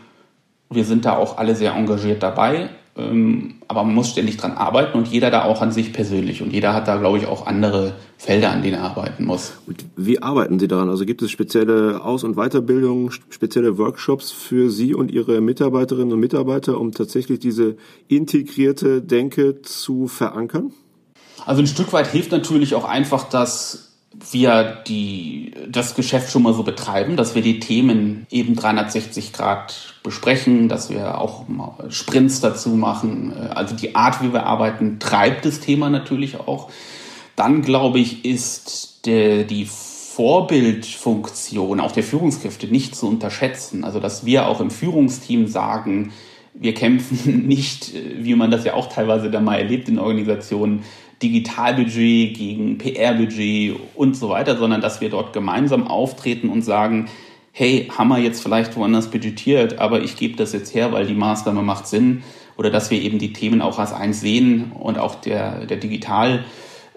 Wir 0.73 0.85
sind 0.85 1.05
da 1.05 1.17
auch 1.17 1.37
alle 1.37 1.57
sehr 1.57 1.75
engagiert 1.75 2.23
dabei. 2.23 2.71
Ähm, 3.01 3.55
aber 3.69 3.85
man 3.85 3.95
muss 3.95 4.11
ständig 4.11 4.37
dran 4.37 4.53
arbeiten 4.53 4.99
und 4.99 5.09
jeder 5.09 5.31
da 5.31 5.45
auch 5.45 5.63
an 5.63 5.73
sich 5.73 5.93
persönlich. 5.93 6.43
Und 6.43 6.53
jeder 6.53 6.75
hat 6.75 6.89
da, 6.89 6.97
glaube 6.97 7.19
ich, 7.19 7.27
auch 7.27 7.47
andere 7.47 7.95
Felder, 8.19 8.51
an 8.51 8.63
denen 8.63 8.75
er 8.75 8.83
arbeiten 8.83 9.25
muss. 9.25 9.55
Und 9.67 9.85
wie 9.97 10.23
arbeiten 10.23 10.59
Sie 10.59 10.69
daran? 10.69 10.89
Also 10.89 11.07
gibt 11.07 11.23
es 11.23 11.31
spezielle 11.31 12.03
Aus- 12.05 12.25
und 12.25 12.35
Weiterbildungen, 12.35 13.11
spezielle 13.31 13.79
Workshops 13.79 14.33
für 14.33 14.71
Sie 14.71 14.95
und 14.95 15.11
Ihre 15.11 15.41
Mitarbeiterinnen 15.41 16.13
und 16.13 16.21
Mitarbeiter, 16.21 16.79
um 16.81 16.93
tatsächlich 16.93 17.39
diese 17.39 17.77
integrierte 18.09 19.03
Denke 19.03 19.63
zu 19.63 20.09
verankern? 20.09 20.73
Also 21.47 21.63
ein 21.63 21.67
Stück 21.67 21.93
weit 21.93 22.09
hilft 22.09 22.33
natürlich 22.33 22.75
auch 22.75 22.85
einfach, 22.85 23.29
dass 23.29 23.91
wir 24.33 24.83
die, 24.87 25.53
das 25.69 25.95
Geschäft 25.95 26.31
schon 26.31 26.43
mal 26.43 26.55
so 26.55 26.63
betreiben, 26.63 27.17
dass 27.17 27.35
wir 27.35 27.43
die 27.43 27.61
Themen 27.61 28.27
eben 28.31 28.57
360 28.57 29.33
Grad 29.33 29.90
besprechen, 30.03 30.69
dass 30.69 30.91
wir 30.91 31.21
auch 31.21 31.45
Sprints 31.91 32.41
dazu 32.41 32.71
machen. 32.71 33.33
Also 33.51 33.77
die 33.77 33.95
Art, 33.95 34.23
wie 34.23 34.33
wir 34.33 34.47
arbeiten, 34.47 34.99
treibt 34.99 35.45
das 35.45 35.61
Thema 35.61 35.91
natürlich 35.91 36.41
auch. 36.41 36.71
Dann 37.37 37.61
glaube 37.63 37.99
ich, 37.99 38.25
ist 38.25 39.07
die 39.07 39.67
Vorbildfunktion 39.67 41.81
auch 41.81 41.93
der 41.93 42.03
Führungskräfte 42.03 42.67
nicht 42.67 42.97
zu 42.97 43.09
unterschätzen. 43.09 43.85
Also 43.85 44.01
dass 44.01 44.27
wir 44.27 44.47
auch 44.47 44.61
im 44.61 44.71
Führungsteam 44.71 45.47
sagen, 45.47 46.13
wir 46.55 46.75
kämpfen 46.75 47.47
nicht, 47.49 47.93
wie 48.17 48.35
man 48.35 48.51
das 48.51 48.65
ja 48.65 48.75
auch 48.75 48.89
teilweise 48.89 49.31
da 49.31 49.41
mal 49.41 49.57
erlebt 49.57 49.89
in 49.89 49.99
Organisationen, 49.99 50.83
Digitalbudget 51.23 52.37
gegen 52.37 52.79
PR-Budget 52.79 53.77
und 53.95 54.17
so 54.17 54.31
weiter, 54.31 54.57
sondern 54.57 54.81
dass 54.81 55.03
wir 55.03 55.11
dort 55.11 55.35
gemeinsam 55.35 55.87
auftreten 55.87 56.49
und 56.49 56.63
sagen, 56.63 57.09
hey, 57.53 57.91
haben 57.97 58.09
wir 58.09 58.19
jetzt 58.19 58.43
vielleicht 58.43 58.77
woanders 58.77 59.11
budgetiert, 59.11 59.79
aber 59.79 60.03
ich 60.03 60.17
gebe 60.17 60.37
das 60.37 60.53
jetzt 60.53 60.75
her, 60.75 60.93
weil 60.93 61.07
die 61.07 61.15
Maßnahme 61.15 61.63
macht 61.63 61.87
Sinn. 61.87 62.23
Oder 62.57 62.71
dass 62.71 62.91
wir 62.91 63.01
eben 63.01 63.19
die 63.19 63.33
Themen 63.33 63.63
auch 63.63 63.79
als 63.79 63.93
eins 63.93 64.21
sehen 64.21 64.73
und 64.79 64.99
auch 64.99 65.15
der, 65.15 65.65
der 65.65 65.79
Digital, 65.79 66.45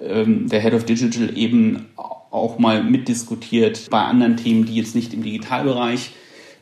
ähm, 0.01 0.50
der 0.50 0.60
Head 0.60 0.74
of 0.74 0.83
Digital 0.83 1.38
eben 1.38 1.88
auch 1.95 2.60
mal 2.60 2.83
mitdiskutiert 2.83 3.89
bei 3.89 4.01
anderen 4.01 4.38
Themen, 4.38 4.65
die 4.65 4.75
jetzt 4.75 4.95
nicht 4.95 5.13
im 5.13 5.24
Digitalbereich 5.24 6.12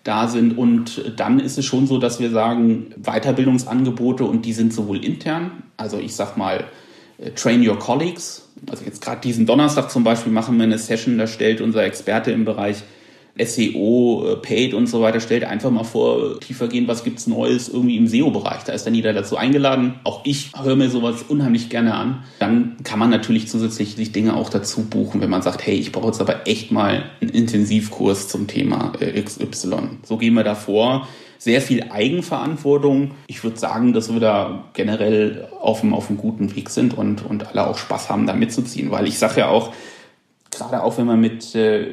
da 0.03 0.27
sind. 0.27 0.57
Und 0.57 1.13
dann 1.17 1.39
ist 1.39 1.57
es 1.57 1.65
schon 1.65 1.87
so, 1.87 1.97
dass 1.97 2.19
wir 2.19 2.29
sagen, 2.29 2.93
Weiterbildungsangebote 2.97 4.23
und 4.25 4.45
die 4.45 4.53
sind 4.53 4.73
sowohl 4.73 5.03
intern, 5.03 5.63
also 5.77 5.97
ich 5.97 6.13
sag 6.13 6.37
mal, 6.37 6.65
äh, 7.17 7.31
Train 7.31 7.67
Your 7.67 7.79
Colleagues. 7.79 8.49
Also 8.69 8.85
jetzt 8.85 9.01
gerade 9.01 9.21
diesen 9.21 9.45
Donnerstag 9.45 9.89
zum 9.89 10.03
Beispiel 10.03 10.31
machen 10.31 10.57
wir 10.57 10.63
eine 10.63 10.77
Session, 10.77 11.17
da 11.17 11.25
stellt 11.25 11.61
unser 11.61 11.83
Experte 11.83 12.31
im 12.31 12.45
Bereich 12.45 12.83
SEO, 13.37 14.25
äh, 14.27 14.35
Paid 14.37 14.73
und 14.73 14.87
so 14.87 15.01
weiter, 15.01 15.19
stellt 15.19 15.43
einfach 15.43 15.71
mal 15.71 15.83
vor, 15.83 16.39
tiefer 16.39 16.67
gehen, 16.67 16.87
was 16.87 17.03
gibt's 17.03 17.27
Neues 17.27 17.69
irgendwie 17.69 17.97
im 17.97 18.07
SEO-Bereich. 18.07 18.63
Da 18.63 18.73
ist 18.73 18.85
dann 18.85 18.95
jeder 18.95 19.13
dazu 19.13 19.37
eingeladen. 19.37 19.95
Auch 20.03 20.21
ich 20.25 20.51
höre 20.61 20.75
mir 20.75 20.89
sowas 20.89 21.23
unheimlich 21.27 21.69
gerne 21.69 21.95
an. 21.95 22.23
Dann 22.39 22.77
kann 22.83 22.99
man 22.99 23.09
natürlich 23.09 23.47
zusätzlich 23.47 24.11
Dinge 24.11 24.35
auch 24.35 24.49
dazu 24.49 24.83
buchen, 24.83 25.21
wenn 25.21 25.29
man 25.29 25.41
sagt, 25.41 25.65
hey, 25.65 25.75
ich 25.75 25.91
brauche 25.91 26.07
jetzt 26.07 26.21
aber 26.21 26.47
echt 26.47 26.71
mal 26.71 27.03
einen 27.21 27.29
Intensivkurs 27.29 28.27
zum 28.27 28.47
Thema 28.47 28.93
äh, 28.99 29.21
XY. 29.21 29.99
So 30.03 30.17
gehen 30.17 30.33
wir 30.33 30.43
da 30.43 30.55
vor 30.55 31.07
sehr 31.41 31.61
viel 31.61 31.87
Eigenverantwortung. 31.89 33.15
Ich 33.25 33.43
würde 33.43 33.57
sagen, 33.57 33.93
dass 33.93 34.13
wir 34.13 34.19
da 34.19 34.65
generell 34.73 35.47
auf 35.59 35.81
einem, 35.81 35.95
auf 35.95 36.09
einem 36.09 36.19
guten 36.19 36.55
Weg 36.55 36.69
sind 36.69 36.95
und, 36.95 37.25
und 37.25 37.47
alle 37.47 37.65
auch 37.65 37.79
Spaß 37.79 38.11
haben, 38.11 38.27
da 38.27 38.33
mitzuziehen. 38.33 38.91
Weil 38.91 39.07
ich 39.07 39.17
sage 39.17 39.39
ja 39.39 39.47
auch, 39.47 39.73
gerade 40.51 40.83
auch 40.83 40.99
wenn 40.99 41.07
man 41.07 41.19
mit, 41.19 41.55
äh, 41.55 41.87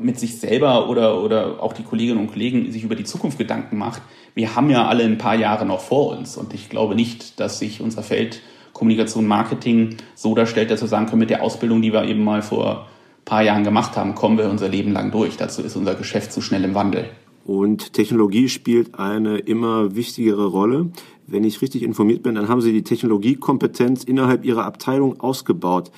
mit 0.00 0.18
sich 0.18 0.38
selber 0.38 0.88
oder, 0.88 1.22
oder 1.22 1.62
auch 1.62 1.72
die 1.72 1.82
Kolleginnen 1.82 2.18
und 2.18 2.32
Kollegen 2.32 2.70
sich 2.72 2.84
über 2.84 2.94
die 2.94 3.04
Zukunft 3.04 3.38
Gedanken 3.38 3.78
macht, 3.78 4.02
wir 4.34 4.54
haben 4.56 4.70
ja 4.70 4.86
alle 4.86 5.04
ein 5.04 5.18
paar 5.18 5.34
Jahre 5.34 5.66
noch 5.66 5.80
vor 5.80 6.16
uns. 6.16 6.36
Und 6.36 6.54
ich 6.54 6.68
glaube 6.68 6.94
nicht, 6.94 7.40
dass 7.40 7.58
sich 7.58 7.80
unser 7.80 8.02
Feld 8.02 8.40
Kommunikation, 8.72 9.26
Marketing 9.26 9.96
so 10.14 10.34
darstellt, 10.34 10.70
dass 10.70 10.80
wir 10.80 10.88
sagen 10.88 11.06
können, 11.06 11.20
mit 11.20 11.30
der 11.30 11.42
Ausbildung, 11.42 11.82
die 11.82 11.92
wir 11.92 12.04
eben 12.04 12.24
mal 12.24 12.42
vor 12.42 12.86
ein 12.86 13.24
paar 13.24 13.42
Jahren 13.42 13.64
gemacht 13.64 13.96
haben, 13.96 14.14
kommen 14.14 14.38
wir 14.38 14.48
unser 14.48 14.68
Leben 14.68 14.92
lang 14.92 15.10
durch. 15.10 15.36
Dazu 15.36 15.62
ist 15.62 15.76
unser 15.76 15.94
Geschäft 15.94 16.32
zu 16.32 16.40
schnell 16.40 16.64
im 16.64 16.74
Wandel. 16.74 17.10
Und 17.44 17.92
Technologie 17.92 18.48
spielt 18.48 18.98
eine 18.98 19.38
immer 19.38 19.96
wichtigere 19.96 20.46
Rolle. 20.46 20.90
Wenn 21.26 21.44
ich 21.44 21.60
richtig 21.62 21.82
informiert 21.82 22.22
bin, 22.22 22.34
dann 22.34 22.48
haben 22.48 22.60
Sie 22.60 22.72
die 22.72 22.82
Technologiekompetenz 22.82 24.04
innerhalb 24.04 24.44
Ihrer 24.44 24.64
Abteilung 24.64 25.20
ausgebaut. 25.20 25.90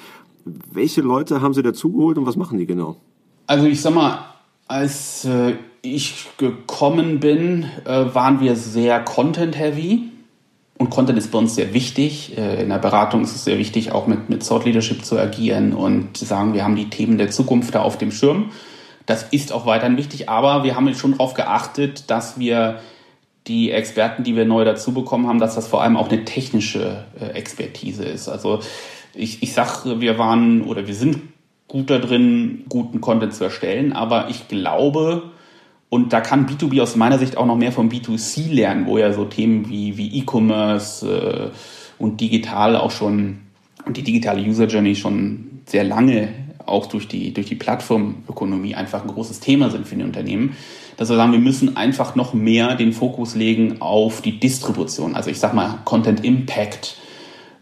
Welche 0.45 1.03
Leute 1.03 1.41
haben 1.41 1.55
Sie 1.55 1.63
dazugeholt 1.63 2.19
und 2.19 2.27
was 2.27 2.37
machen 2.37 2.59
die 2.59 2.67
genau? 2.67 2.97
Also 3.47 3.67
ich 3.67 3.81
sag 3.81 3.95
mal, 3.95 4.25
als 4.69 5.25
äh, 5.25 5.55
ich 5.83 6.27
gekommen 6.39 7.21
bin, 7.21 7.67
äh, 7.85 8.15
waren 8.15 8.41
wir 8.41 8.57
sehr 8.57 9.01
content-heavy. 9.01 10.09
Und 10.79 10.91
Content 10.91 11.19
ist 11.19 11.31
bei 11.31 11.39
uns 11.39 11.55
sehr 11.55 11.75
wichtig. 11.75 12.37
Äh, 12.39 12.63
in 12.63 12.71
der 12.71 12.79
Beratung 12.79 13.23
ist 13.23 13.35
es 13.35 13.45
sehr 13.45 13.59
wichtig, 13.59 13.93
auch 13.93 14.07
mit, 14.07 14.31
mit 14.31 14.47
Thought 14.47 14.65
Leadership 14.65 15.05
zu 15.05 15.19
agieren 15.19 15.73
und 15.73 16.17
zu 16.17 16.25
sagen, 16.25 16.55
wir 16.55 16.65
haben 16.65 16.77
die 16.77 16.89
Themen 16.89 17.19
der 17.19 17.31
Zukunft 17.31 17.75
da 17.75 17.83
auf 17.83 17.99
dem 17.99 18.13
Schirm. 18.13 18.51
Das 19.07 19.25
ist 19.25 19.53
auch 19.53 19.67
weiterhin 19.67 19.97
wichtig, 19.97 20.29
aber 20.29 20.63
wir 20.63 20.77
haben 20.77 20.87
jetzt 20.87 21.01
schon 21.01 21.13
darauf 21.13 21.35
geachtet, 21.35 22.05
dass 22.09 22.39
wir 22.39 22.81
die 23.49 23.73
Experten, 23.73 24.23
die 24.23 24.37
wir 24.37 24.45
neu 24.45 24.65
dazu 24.65 24.95
bekommen 24.95 25.27
haben, 25.27 25.41
dass 25.41 25.57
das 25.57 25.67
vor 25.67 25.83
allem 25.83 25.97
auch 25.97 26.09
eine 26.09 26.25
technische 26.25 27.05
Expertise 27.35 28.05
ist. 28.05 28.29
Also 28.29 28.61
ich, 29.13 29.43
ich 29.43 29.53
sage, 29.53 30.01
wir 30.01 30.19
waren 30.19 30.63
oder 30.63 30.87
wir 30.87 30.95
sind 30.95 31.32
gut 31.73 31.89
da 31.89 31.99
drin, 31.99 32.65
guten 32.69 33.01
Content 33.01 33.33
zu 33.33 33.45
erstellen, 33.45 33.95
aber 33.95 34.29
ich 34.29 34.47
glaube, 34.47 35.31
und 35.89 36.13
da 36.13 36.21
kann 36.21 36.47
B2B 36.47 36.83
aus 36.83 36.97
meiner 36.97 37.19
Sicht 37.19 37.39
auch 37.39 37.47
noch 37.47 37.57
mehr 37.57 37.73
vom 37.73 37.89
B2C 37.89 38.53
lernen, 38.53 38.87
wo 38.87 38.99
ja 38.99 39.15
so 39.15 39.25
Themen 39.25 39.71
wie, 39.71 39.97
wie 39.97 40.19
E-Commerce 40.19 41.51
äh, 41.51 41.51
und 41.99 42.21
digital 42.21 42.77
auch 42.77 42.91
schon 42.91 43.39
und 43.87 43.97
die 43.97 44.03
digitale 44.03 44.43
User 44.43 44.67
Journey 44.67 44.95
schon 44.95 45.63
sehr 45.65 45.83
lange 45.83 46.29
auch 46.67 46.85
durch 46.85 47.09
die, 47.09 47.33
durch 47.33 47.47
die 47.47 47.55
Plattformökonomie 47.55 48.75
einfach 48.75 49.01
ein 49.01 49.09
großes 49.09 49.41
Thema 49.41 49.71
sind 49.71 49.89
für 49.89 49.97
die 49.97 50.05
Unternehmen, 50.05 50.55
dass 50.99 51.09
wir 51.09 51.17
sagen, 51.17 51.33
wir 51.33 51.39
müssen 51.39 51.79
einfach 51.79 52.17
noch 52.17 52.35
mehr 52.35 52.75
den 52.75 52.93
Fokus 52.93 53.35
legen 53.35 53.81
auf 53.81 54.21
die 54.21 54.39
Distribution. 54.39 55.15
Also 55.15 55.31
ich 55.31 55.41
sag 55.41 55.55
mal 55.55 55.79
Content 55.87 56.23
Impact. 56.23 56.99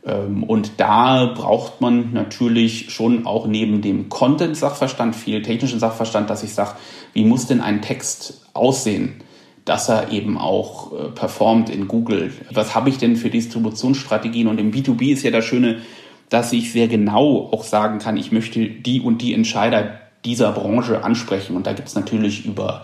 Ähm, 0.05 0.43
und 0.43 0.73
da 0.79 1.27
braucht 1.27 1.81
man 1.81 2.13
natürlich 2.13 2.91
schon 2.91 3.27
auch 3.27 3.47
neben 3.47 3.83
dem 3.83 4.09
Content-Sachverstand 4.09 5.17
viel 5.17 5.43
technischen 5.43 5.81
Sachverstand, 5.81 6.31
dass 6.31 6.43
ich 6.43 6.55
sage, 6.55 6.73
wie 7.13 7.25
muss 7.25 7.47
denn 7.47 7.61
ein 7.61 7.83
Text 7.83 8.47
aussehen? 8.55 9.23
dass 9.65 9.89
er 9.89 10.11
eben 10.11 10.39
auch 10.39 10.93
äh, 10.93 11.09
performt 11.11 11.71
in 11.71 11.87
Google. 11.87 12.33
Was 12.53 12.75
habe 12.75 12.89
ich 12.89 12.99
denn 12.99 13.15
für 13.15 13.31
Distributionsstrategien? 13.31 14.49
Und 14.49 14.59
im 14.59 14.73
B2B 14.73 15.13
ist 15.13 15.23
ja 15.23 15.31
das 15.31 15.45
Schöne, 15.45 15.83
dass 16.29 16.53
ich 16.53 16.73
sehr 16.73 16.89
genau 16.89 17.51
auch 17.53 17.65
sagen 17.65 17.99
kann, 17.99 18.17
ich 18.17 18.33
möchte 18.33 18.67
die 18.67 19.01
und 19.01 19.23
die 19.23 19.35
Entscheider 19.35 20.01
dieser 20.25 20.53
Branche 20.53 21.05
ansprechen. 21.05 21.57
Und 21.57 21.67
da 21.67 21.73
gibt 21.73 21.89
es 21.89 21.95
natürlich 21.95 22.47
über 22.47 22.83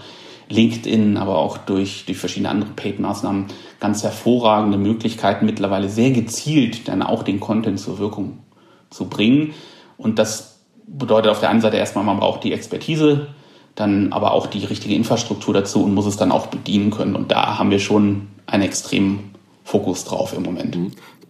LinkedIn, 0.49 1.17
aber 1.17 1.39
auch 1.39 1.59
durch, 1.59 2.05
durch 2.07 2.19
verschiedene 2.19 2.51
andere 2.51 2.71
Paid-Maßnahmen 2.71 3.47
ganz 3.81 4.03
hervorragende 4.03 4.79
Möglichkeiten, 4.79 5.47
mittlerweile 5.47 5.89
sehr 5.89 6.11
gezielt 6.11 6.89
dann 6.89 7.03
auch 7.03 7.23
den 7.23 7.41
Content 7.41 7.81
zur 7.81 7.99
Wirkung 7.99 8.39
zu 8.91 9.09
bringen. 9.09 9.55
Und 9.99 10.19
das 10.19 10.61
bedeutet 10.87 11.31
auf 11.31 11.41
der 11.41 11.51
einen 11.51 11.61
Seite 11.61 11.77
erstmal, 11.77 12.05
man 12.05 12.19
braucht 12.19 12.45
die 12.45 12.53
Expertise, 12.53 13.29
dann 13.75 14.13
aber 14.13 14.33
auch 14.33 14.47
die 14.47 14.65
richtige 14.65 14.95
Infrastruktur 14.95 15.53
dazu 15.53 15.85
und 15.85 15.95
muss 15.95 16.07
es 16.07 16.17
dann 16.17 16.33
auch 16.33 16.47
bedienen 16.47 16.91
können. 16.91 17.17
Und 17.17 17.31
da 17.31 17.59
haben 17.59 17.71
wir 17.71 17.81
schon 17.81 18.29
einen 18.47 18.63
extremen 18.63 19.35
Fokus 19.65 20.05
drauf 20.05 20.33
im 20.33 20.45
Moment. 20.45 20.79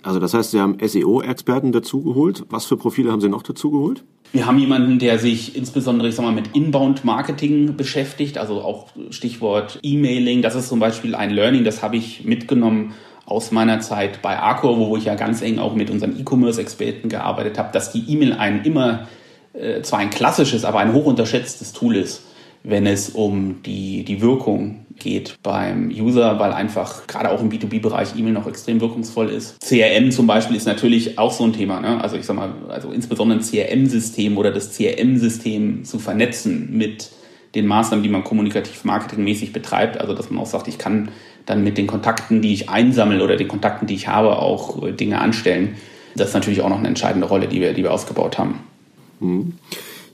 Also 0.06 0.20
das 0.20 0.34
heißt, 0.34 0.52
Sie 0.52 0.60
haben 0.60 0.78
SEO-Experten 0.80 1.72
dazugeholt. 1.72 2.44
Was 2.48 2.64
für 2.64 2.76
Profile 2.76 3.10
haben 3.10 3.20
Sie 3.20 3.28
noch 3.28 3.42
dazugeholt? 3.42 4.04
Wir 4.32 4.46
haben 4.46 4.56
jemanden, 4.56 5.00
der 5.00 5.18
sich 5.18 5.56
insbesondere, 5.56 6.08
ich 6.08 6.14
sag 6.14 6.24
mal, 6.24 6.32
mit 6.32 6.54
Inbound-Marketing 6.54 7.76
beschäftigt, 7.76 8.38
also 8.38 8.60
auch 8.60 8.86
Stichwort 9.10 9.80
E-Mailing. 9.82 10.42
Das 10.42 10.54
ist 10.54 10.68
zum 10.68 10.78
Beispiel 10.78 11.16
ein 11.16 11.30
Learning, 11.30 11.64
das 11.64 11.82
habe 11.82 11.96
ich 11.96 12.24
mitgenommen 12.24 12.94
aus 13.24 13.50
meiner 13.50 13.80
Zeit 13.80 14.22
bei 14.22 14.38
Arcor, 14.38 14.78
wo 14.78 14.96
ich 14.96 15.06
ja 15.06 15.16
ganz 15.16 15.42
eng 15.42 15.58
auch 15.58 15.74
mit 15.74 15.90
unseren 15.90 16.16
E-Commerce-Experten 16.16 17.08
gearbeitet 17.08 17.58
habe, 17.58 17.72
dass 17.72 17.90
die 17.90 18.04
E-Mail 18.08 18.34
ein 18.34 18.62
immer 18.64 19.08
äh, 19.54 19.82
zwar 19.82 19.98
ein 19.98 20.10
klassisches, 20.10 20.64
aber 20.64 20.78
ein 20.78 20.92
hoch 20.92 21.06
unterschätztes 21.06 21.72
Tool 21.72 21.96
ist, 21.96 22.22
wenn 22.62 22.86
es 22.86 23.10
um 23.10 23.60
die, 23.64 24.04
die 24.04 24.20
Wirkung 24.20 24.85
geht 24.98 25.38
beim 25.42 25.90
User, 25.90 26.38
weil 26.38 26.52
einfach 26.52 27.06
gerade 27.06 27.30
auch 27.30 27.40
im 27.40 27.50
B2B-Bereich 27.50 28.16
E-Mail 28.16 28.32
noch 28.32 28.46
extrem 28.46 28.80
wirkungsvoll 28.80 29.30
ist. 29.30 29.60
CRM 29.60 30.10
zum 30.10 30.26
Beispiel 30.26 30.56
ist 30.56 30.66
natürlich 30.66 31.18
auch 31.18 31.32
so 31.32 31.44
ein 31.44 31.52
Thema. 31.52 31.80
Ne? 31.80 32.00
Also 32.00 32.16
ich 32.16 32.26
sag 32.26 32.36
mal, 32.36 32.50
also 32.68 32.90
insbesondere 32.90 33.38
ein 33.38 33.44
CRM-System 33.44 34.36
oder 34.36 34.50
das 34.50 34.76
CRM-System 34.76 35.84
zu 35.84 35.98
vernetzen 35.98 36.76
mit 36.76 37.10
den 37.54 37.66
Maßnahmen, 37.66 38.02
die 38.02 38.08
man 38.08 38.24
kommunikativ 38.24 38.84
marketingmäßig 38.84 39.52
betreibt. 39.52 39.98
Also 39.98 40.14
dass 40.14 40.30
man 40.30 40.42
auch 40.42 40.46
sagt, 40.46 40.68
ich 40.68 40.78
kann 40.78 41.10
dann 41.46 41.62
mit 41.62 41.78
den 41.78 41.86
Kontakten, 41.86 42.42
die 42.42 42.52
ich 42.52 42.68
einsammle 42.68 43.22
oder 43.22 43.36
den 43.36 43.48
Kontakten, 43.48 43.86
die 43.86 43.94
ich 43.94 44.08
habe, 44.08 44.38
auch 44.38 44.82
äh, 44.82 44.92
Dinge 44.92 45.20
anstellen. 45.20 45.76
Das 46.16 46.28
ist 46.28 46.34
natürlich 46.34 46.62
auch 46.62 46.68
noch 46.68 46.78
eine 46.78 46.88
entscheidende 46.88 47.26
Rolle, 47.26 47.46
die 47.46 47.60
wir, 47.60 47.72
die 47.72 47.82
wir 47.82 47.92
ausgebaut 47.92 48.38
haben. 48.38 48.60
Mhm. 49.20 49.54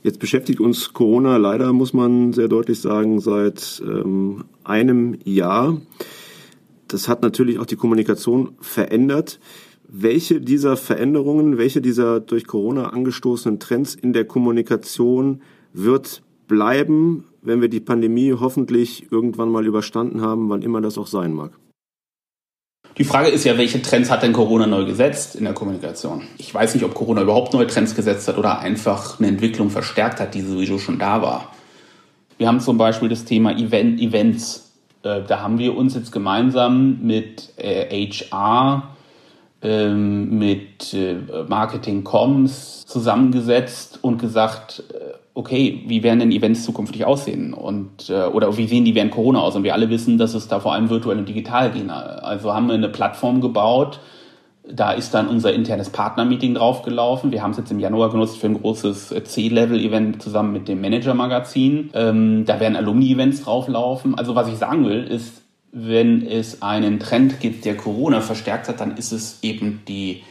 Jetzt 0.03 0.19
beschäftigt 0.19 0.61
uns 0.61 0.93
Corona 0.93 1.37
leider, 1.37 1.73
muss 1.73 1.93
man 1.93 2.33
sehr 2.33 2.49
deutlich 2.49 2.81
sagen, 2.81 3.21
seit 3.21 3.81
ähm, 3.87 4.45
einem 4.65 5.17
Jahr. 5.25 5.81
Das 6.88 7.09
hat 7.09 7.23
natürlich 7.23 7.61
auch 7.61 7.67
die 7.67 7.77
Kommunikation 7.77 8.57
verändert. 8.61 9.38
Welche 9.88 10.41
dieser 10.41 10.77
Veränderungen, 10.77 11.57
welche 11.57 11.81
dieser 11.81 12.19
durch 12.19 12.47
Corona 12.47 12.88
angestoßenen 12.88 13.61
Trends 13.61 13.95
in 13.95 14.12
der 14.12 14.25
Kommunikation 14.25 15.43
wird 15.73 16.23
bleiben, 16.49 17.25
wenn 17.41 17.61
wir 17.61 17.69
die 17.69 17.81
Pandemie 17.81 18.33
hoffentlich 18.33 19.07
irgendwann 19.12 19.51
mal 19.51 19.67
überstanden 19.67 20.21
haben, 20.21 20.49
wann 20.49 20.62
immer 20.62 20.81
das 20.81 20.99
auch 20.99 21.07
sein 21.07 21.33
mag? 21.33 21.53
Die 22.98 23.05
Frage 23.05 23.28
ist 23.28 23.44
ja, 23.44 23.57
welche 23.57 23.81
Trends 23.81 24.11
hat 24.11 24.22
denn 24.22 24.35
Corona 24.35 24.66
neu 24.66 24.85
gesetzt 24.85 25.35
in 25.35 25.44
der 25.44 25.55
Kommunikation? 25.55 26.22
Ich 26.37 26.52
weiß 26.52 26.74
nicht, 26.74 26.85
ob 26.85 26.92
Corona 26.94 27.22
überhaupt 27.22 27.55
neue 27.55 27.66
Trends 27.66 27.94
gesetzt 27.94 28.28
hat 28.28 28.37
oder 28.37 28.59
einfach 28.59 29.18
eine 29.18 29.28
Entwicklung 29.28 29.70
verstärkt 29.70 30.20
hat, 30.20 30.35
die 30.35 30.42
sowieso 30.42 30.78
schon 30.78 30.98
da 30.98 31.22
war. 31.22 31.52
Wir 32.37 32.48
haben 32.48 32.61
zum 32.61 32.76
Beispiel 32.76 33.09
das 33.09 33.24
Thema 33.24 33.57
Event, 33.57 33.98
Events. 34.00 34.72
Äh, 35.05 35.22
da 35.26 35.40
haben 35.40 35.59
wir 35.59 35.76
uns 35.76 35.94
jetzt 35.94 36.12
gemeinsam 36.12 36.98
mit 37.02 37.55
HR, 37.59 38.94
äh, 39.62 39.68
ähm, 39.68 40.38
mit 40.38 40.92
äh, 40.92 41.14
Marketing 41.48 42.05
Comms 42.05 42.85
zusammengesetzt 42.85 44.00
und 44.02 44.18
gesagt, 44.18 44.83
okay, 45.35 45.83
wie 45.87 46.03
werden 46.03 46.18
denn 46.21 46.33
Events 46.33 46.64
zukünftig 46.64 47.05
aussehen? 47.05 47.55
Und, 47.55 48.11
äh, 48.11 48.25
oder 48.27 48.57
wie 48.57 48.66
sehen 48.66 48.85
die 48.85 48.95
während 48.95 49.12
Corona 49.12 49.40
aus? 49.40 49.57
Und 49.57 49.64
wir 49.64 49.75
alle 49.75 49.88
wissen, 49.90 50.18
dass 50.18 50.35
es 50.35 50.49
da 50.49 50.61
vor 50.61 50.75
allem 50.75 50.90
virtuell 50.90 51.18
und 51.18 51.29
digital 51.29 51.71
gehen. 51.71 51.90
Also 51.90 52.53
haben 52.53 52.66
wir 52.66 52.75
eine 52.75 52.88
Plattform 52.88 53.40
gebaut. 53.40 54.01
Da 54.71 54.92
ist 54.92 55.12
dann 55.12 55.29
unser 55.29 55.53
internes 55.53 55.90
Partner-Meeting 55.90 56.55
draufgelaufen. 56.55 57.33
Wir 57.33 57.42
haben 57.42 57.51
es 57.51 57.57
jetzt 57.57 57.73
im 57.73 57.81
Januar 57.81 58.11
genutzt 58.11 58.38
für 58.38 58.47
ein 58.47 58.61
großes 58.61 59.14
C-Level-Event 59.25 60.23
zusammen 60.23 60.53
mit 60.53 60.68
dem 60.68 60.81
Manager-Magazin. 60.81 61.90
Ähm, 61.95 62.45
da 62.47 62.61
werden 62.61 62.77
Alumni-Events 62.77 63.42
drauflaufen. 63.42 64.14
Also 64.14 64.35
was 64.35 64.49
ich 64.49 64.57
sagen 64.57 64.85
will, 64.87 65.05
ist, 65.05 65.42
wenn 65.73 66.25
es 66.27 66.62
einen 66.62 67.01
Trend 67.01 67.40
gibt, 67.40 67.64
der 67.64 67.77
Corona 67.77 68.21
verstärkt 68.21 68.68
hat, 68.68 68.81
dann 68.81 68.97
ist 68.99 69.11
es 69.11 69.38
eben 69.42 69.83
die 69.88 70.23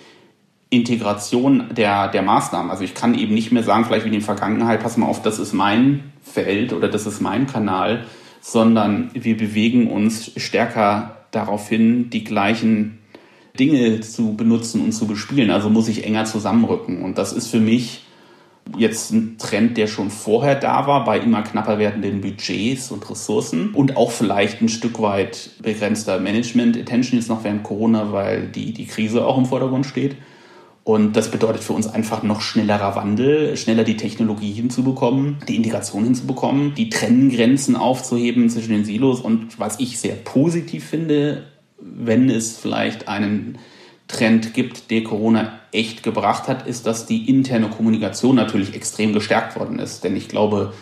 Integration 0.72 1.66
der, 1.76 2.08
der 2.08 2.22
Maßnahmen. 2.22 2.72
Also 2.72 2.84
ich 2.84 2.96
kann 2.96 3.14
eben 3.14 3.36
nicht 3.36 3.52
mehr 3.52 3.62
sagen, 3.62 3.86
vielleicht 3.86 4.06
wie 4.06 4.10
in 4.10 4.14
der 4.14 4.22
Vergangenheit, 4.22 4.82
pass 4.82 4.98
mal 4.98 5.06
auf, 5.06 5.22
das 5.22 5.38
ist 5.38 5.54
mein 5.54 6.12
Feld 6.24 6.72
oder 6.72 6.88
das 6.88 7.06
ist 7.06 7.20
mein 7.22 7.46
Kanal, 7.46 8.06
sondern 8.40 9.12
wir 9.14 9.36
bewegen 9.36 9.92
uns 9.92 10.32
stärker 10.38 11.18
darauf 11.32 11.68
hin, 11.68 12.10
die 12.10 12.24
gleichen 12.24 13.00
Dinge 13.60 14.00
zu 14.00 14.34
benutzen 14.36 14.82
und 14.82 14.94
zu 14.94 15.08
bespielen. 15.08 15.52
Also 15.52 15.70
muss 15.70 15.90
ich 15.90 16.06
enger 16.06 16.24
zusammenrücken. 16.24 17.04
Und 17.04 17.18
das 17.18 17.34
ist 17.34 17.48
für 17.48 17.60
mich 17.60 18.06
jetzt 18.78 19.12
ein 19.12 19.38
Trend, 19.38 19.76
der 19.76 19.88
schon 19.88 20.10
vorher 20.10 20.56
da 20.56 20.88
war, 20.88 21.04
bei 21.04 21.20
immer 21.20 21.42
knapper 21.42 21.80
werdenden 21.80 22.22
Budgets 22.22 22.92
und 22.92 23.10
Ressourcen 23.10 23.72
und 23.74 23.98
auch 23.98 24.12
vielleicht 24.12 24.62
ein 24.62 24.70
Stück 24.70 25.02
weit 25.02 25.50
begrenzter 25.62 26.18
Management 26.20 26.78
Attention 26.78 27.20
jetzt 27.20 27.28
noch 27.28 27.44
während 27.44 27.64
Corona, 27.64 28.14
weil 28.14 28.48
die, 28.48 28.72
die 28.72 28.86
Krise 28.86 29.26
auch 29.26 29.38
im 29.38 29.46
Vordergrund 29.46 29.86
steht. 29.86 30.16
Und 30.84 31.15
das 31.15 31.30
bedeutet 31.30 31.63
für 31.63 31.74
uns 31.74 31.88
einfach 31.88 32.24
noch 32.24 32.41
schnellerer 32.41 32.96
Wandel, 32.96 33.56
schneller 33.56 33.84
die 33.84 33.98
Technologie 33.98 34.52
hinzubekommen, 34.52 35.38
die 35.48 35.56
Integration 35.56 36.04
hinzubekommen, 36.04 36.74
die 36.74 36.89
Trennengrenzen 36.89 37.76
aufzuheben 37.76 38.50
zwischen 38.50 38.72
den 38.72 38.86
Silos. 38.86 39.22
Und 39.22 39.60
was 39.60 39.80
ich 39.80 40.00
sehr 40.00 40.15
positiv 40.15 40.86
finde, 40.86 41.44
wenn 41.80 42.30
es 42.30 42.58
vielleicht 42.58 43.08
einen 43.08 43.60
Trend 44.08 44.56
gibt, 44.56 44.89
der 44.89 45.04
Corona 45.04 45.60
echt 45.72 46.02
gebracht 46.02 46.48
hat, 46.48 46.67
ist, 46.67 46.88
dass 46.88 47.06
die 47.06 47.30
interne 47.30 47.70
Kommunikation 47.70 48.36
natürlich 48.36 48.74
extrem 48.76 49.13
gestärkt 49.13 49.58
worden 49.58 49.78
ist. 49.78 50.04
Denn 50.04 50.15
ich 50.15 50.28
glaube, 50.28 50.74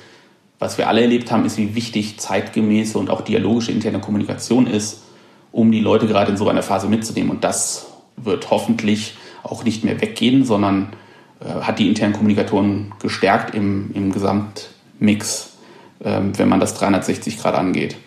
was 0.59 0.77
wir 0.77 0.87
alle 0.87 1.01
erlebt 1.01 1.31
haben, 1.31 1.45
ist, 1.45 1.57
wie 1.57 1.75
wichtig 1.75 2.19
zeitgemäße 2.19 2.97
und 2.97 3.09
auch 3.09 3.21
dialogische 3.21 3.71
interne 3.71 3.99
Kommunikation 3.99 4.65
ist, 4.65 5.03
um 5.51 5.71
die 5.71 5.79
Leute 5.81 6.07
gerade 6.07 6.31
in 6.31 6.37
so 6.37 6.47
einer 6.47 6.63
Phase 6.63 6.87
mitzunehmen. 6.87 7.31
Und 7.31 7.43
das 7.43 7.87
wird 8.17 8.49
hoffentlich 8.49 9.15
auch 9.43 9.63
nicht 9.63 9.83
mehr 9.83 10.01
weggehen, 10.01 10.45
sondern 10.45 10.93
äh, 11.39 11.61
hat 11.61 11.79
die 11.79 11.87
internen 11.87 12.13
Kommunikatoren 12.13 12.93
gestärkt 12.99 13.55
im, 13.55 13.91
im 13.93 14.11
Gesamtmix, 14.11 15.57
äh, 15.99 16.21
wenn 16.35 16.49
man 16.49 16.59
das 16.59 16.73
360 16.75 17.37
Grad 17.37 17.55
angeht. 17.55 17.97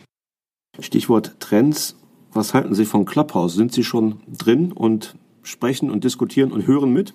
Stichwort 0.79 1.37
Trends. 1.41 1.97
Was 2.33 2.55
halten 2.55 2.75
Sie 2.75 2.87
von 2.87 3.05
Clubhouse? 3.05 3.55
Sind 3.55 3.73
Sie 3.73 3.85
schon 3.85 4.21
drin 4.27 4.73
und 4.73 5.17
sprechen 5.43 5.91
und 5.91 6.05
diskutieren 6.05 6.51
und 6.51 6.67
hören 6.67 6.93
mit? 6.93 7.15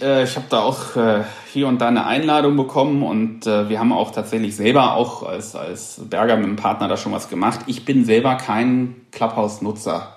Äh, 0.00 0.24
ich 0.24 0.36
habe 0.36 0.46
da 0.50 0.60
auch 0.60 0.96
äh, 0.96 1.24
hier 1.52 1.68
und 1.68 1.80
da 1.80 1.88
eine 1.88 2.06
Einladung 2.06 2.56
bekommen 2.56 3.02
und 3.02 3.46
äh, 3.46 3.68
wir 3.70 3.80
haben 3.80 3.92
auch 3.92 4.10
tatsächlich 4.10 4.54
selber 4.54 4.94
auch 4.94 5.22
als, 5.22 5.56
als 5.56 6.02
Berger 6.10 6.36
mit 6.36 6.46
dem 6.46 6.56
Partner 6.56 6.88
da 6.88 6.98
schon 6.98 7.12
was 7.12 7.30
gemacht. 7.30 7.60
Ich 7.66 7.86
bin 7.86 8.04
selber 8.04 8.34
kein 8.34 8.94
Clubhouse-Nutzer, 9.12 10.16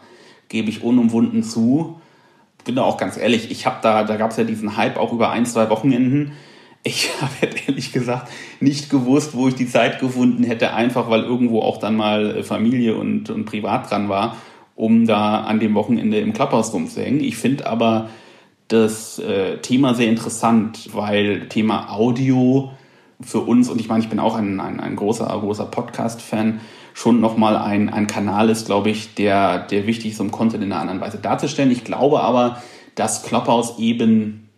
gebe 0.50 0.70
ich 0.70 0.84
unumwunden 0.84 1.44
zu 1.44 1.99
bin 2.70 2.76
da 2.76 2.84
auch 2.84 2.98
ganz 2.98 3.18
ehrlich, 3.18 3.50
ich 3.50 3.66
habe 3.66 3.78
da, 3.82 4.04
da 4.04 4.16
gab 4.16 4.30
es 4.30 4.38
ja 4.38 4.44
diesen 4.44 4.78
Hype 4.78 4.98
auch 4.98 5.12
über 5.12 5.32
ein, 5.32 5.48
zwei 5.48 5.72
Wochenenden. 5.72 6.34
Ich 6.84 7.10
habe 7.20 7.34
ehrlich 7.66 7.92
gesagt 7.92 8.30
nicht 8.60 8.92
gewusst, 8.92 9.34
wo 9.34 9.48
ich 9.48 9.56
die 9.56 9.68
Zeit 9.68 10.00
gefunden 10.00 10.44
hätte, 10.44 10.76
einfach 10.76 11.10
weil 11.10 11.24
irgendwo 11.24 11.64
auch 11.64 11.78
dann 11.78 11.96
mal 11.96 12.38
äh, 12.38 12.44
Familie 12.44 12.96
und, 12.96 13.32
und 13.32 13.46
privat 13.46 13.90
dran 13.90 14.08
war, 14.08 14.38
um 14.76 15.08
da 15.08 15.42
an 15.42 15.60
dem 15.60 15.74
Wochenende 15.74 16.20
im 16.20 16.32
Clubhouse 16.32 16.72
rumzuhängen. 16.72 17.22
Ich 17.22 17.38
finde 17.38 17.66
aber 17.66 18.10
das 18.68 19.18
äh, 19.18 19.58
Thema 19.58 19.96
sehr 19.96 20.08
interessant, 20.08 20.90
weil 20.94 21.50
Thema 21.50 21.92
Audio 21.92 22.70
für 23.20 23.40
uns, 23.40 23.68
und 23.68 23.82
ich 23.82 23.90
meine, 23.90 24.04
ich 24.04 24.10
bin 24.10 24.20
auch 24.20 24.36
ein, 24.36 24.60
ein, 24.60 24.80
ein 24.80 24.96
großer, 24.96 25.26
großer 25.26 25.66
Podcast-Fan, 25.66 26.60
schon 26.94 27.20
nochmal 27.20 27.56
ein, 27.56 27.90
ein 27.90 28.08
Kanal 28.08 28.50
ist, 28.50 28.66
glaube 28.66 28.90
ich, 28.90 29.16
der, 29.16 29.60
der 29.60 29.88
wichtig 29.88 30.14
ist, 30.14 30.20
um 30.20 30.32
Content 30.32 30.64
in 30.64 30.72
einer 30.72 30.82
anderen 30.82 31.02
Weise 31.02 31.18
darzustellen. 31.18 31.72
Ich 31.72 31.84
glaube 31.84 32.22
aber, 32.22 32.62
dass 32.96 33.24
Clubhouse 33.24 33.80
eben 33.80 34.50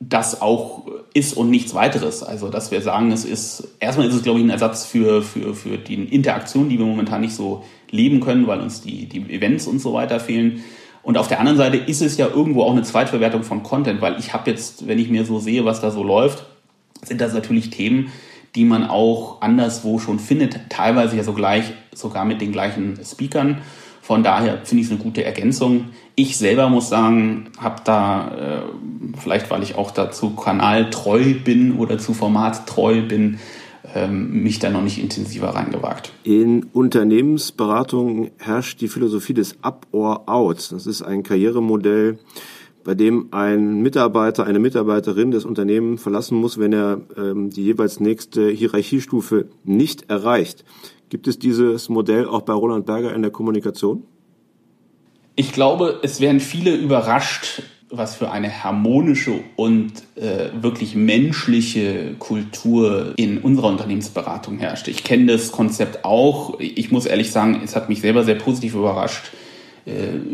das 0.00 0.40
auch 0.40 0.86
ist 1.12 1.36
und 1.36 1.50
nichts 1.50 1.74
weiteres. 1.74 2.22
Also, 2.22 2.48
dass 2.48 2.70
wir 2.70 2.80
sagen, 2.80 3.10
es 3.10 3.24
ist, 3.24 3.76
erstmal 3.80 4.06
ist 4.06 4.14
es, 4.14 4.22
glaube 4.22 4.38
ich, 4.38 4.44
ein 4.44 4.50
Ersatz 4.50 4.84
für, 4.86 5.22
für, 5.22 5.54
für 5.54 5.76
die 5.78 5.94
Interaktion, 5.94 6.68
die 6.68 6.78
wir 6.78 6.86
momentan 6.86 7.20
nicht 7.20 7.34
so 7.34 7.64
leben 7.90 8.20
können, 8.20 8.46
weil 8.46 8.60
uns 8.60 8.80
die, 8.80 9.06
die 9.06 9.20
Events 9.32 9.66
und 9.66 9.80
so 9.80 9.92
weiter 9.92 10.20
fehlen. 10.20 10.62
Und 11.02 11.16
auf 11.16 11.28
der 11.28 11.40
anderen 11.40 11.58
Seite 11.58 11.78
ist 11.78 12.02
es 12.02 12.16
ja 12.16 12.28
irgendwo 12.28 12.62
auch 12.62 12.72
eine 12.72 12.82
Zweitverwertung 12.82 13.42
von 13.42 13.62
Content, 13.62 14.00
weil 14.00 14.18
ich 14.18 14.34
habe 14.34 14.50
jetzt, 14.50 14.86
wenn 14.86 14.98
ich 14.98 15.08
mir 15.08 15.24
so 15.24 15.38
sehe, 15.38 15.64
was 15.64 15.80
da 15.80 15.90
so 15.90 16.02
läuft, 16.02 16.44
sind 17.02 17.20
das 17.20 17.32
natürlich 17.32 17.70
Themen, 17.70 18.12
die 18.54 18.64
man 18.64 18.84
auch 18.84 19.40
anderswo 19.40 19.98
schon 19.98 20.18
findet, 20.18 20.58
teilweise 20.68 21.16
ja 21.16 21.24
sogleich, 21.24 21.72
sogar 21.94 22.24
mit 22.24 22.40
den 22.40 22.52
gleichen 22.52 22.98
Speakern. 23.04 23.58
Von 24.02 24.22
daher 24.22 24.62
finde 24.64 24.80
ich 24.80 24.86
es 24.86 24.92
eine 24.92 25.02
gute 25.02 25.22
Ergänzung. 25.22 25.86
Ich 26.14 26.38
selber 26.38 26.70
muss 26.70 26.88
sagen, 26.88 27.50
habe 27.58 27.82
da, 27.84 28.30
äh, 28.36 29.18
vielleicht 29.18 29.50
weil 29.50 29.62
ich 29.62 29.74
auch 29.74 29.90
dazu 29.90 30.30
kanaltreu 30.30 31.34
bin 31.44 31.76
oder 31.76 31.98
zu 31.98 32.14
formattreu 32.14 33.02
bin, 33.02 33.38
ähm, 33.94 34.42
mich 34.42 34.58
da 34.58 34.70
noch 34.70 34.82
nicht 34.82 34.98
intensiver 34.98 35.48
reingewagt. 35.50 36.12
In 36.24 36.64
Unternehmensberatung 36.72 38.30
herrscht 38.38 38.80
die 38.80 38.88
Philosophie 38.88 39.34
des 39.34 39.56
Up 39.62 39.86
or 39.92 40.28
Out. 40.28 40.72
Das 40.72 40.86
ist 40.86 41.02
ein 41.02 41.22
Karrieremodell, 41.22 42.18
bei 42.84 42.94
dem 42.94 43.28
ein 43.32 43.82
Mitarbeiter, 43.82 44.44
eine 44.46 44.58
Mitarbeiterin 44.58 45.30
das 45.30 45.44
Unternehmen 45.44 45.98
verlassen 45.98 46.38
muss, 46.38 46.58
wenn 46.58 46.72
er 46.72 47.00
ähm, 47.16 47.50
die 47.50 47.64
jeweils 47.64 48.00
nächste 48.00 48.48
Hierarchiestufe 48.48 49.46
nicht 49.64 50.10
erreicht. 50.10 50.64
Gibt 51.08 51.26
es 51.26 51.38
dieses 51.38 51.88
Modell 51.88 52.26
auch 52.26 52.42
bei 52.42 52.52
Roland 52.52 52.86
Berger 52.86 53.14
in 53.14 53.22
der 53.22 53.30
Kommunikation? 53.30 54.04
Ich 55.36 55.52
glaube, 55.52 56.00
es 56.02 56.20
werden 56.20 56.40
viele 56.40 56.74
überrascht, 56.74 57.62
was 57.90 58.16
für 58.16 58.30
eine 58.30 58.64
harmonische 58.64 59.40
und 59.56 59.92
äh, 60.16 60.50
wirklich 60.60 60.94
menschliche 60.94 62.14
Kultur 62.18 63.14
in 63.16 63.38
unserer 63.38 63.68
Unternehmensberatung 63.68 64.58
herrscht. 64.58 64.88
Ich 64.88 65.04
kenne 65.04 65.32
das 65.32 65.52
Konzept 65.52 66.04
auch. 66.04 66.58
Ich 66.60 66.90
muss 66.90 67.06
ehrlich 67.06 67.30
sagen, 67.30 67.60
es 67.64 67.76
hat 67.76 67.88
mich 67.88 68.00
selber 68.00 68.24
sehr 68.24 68.34
positiv 68.34 68.74
überrascht, 68.74 69.30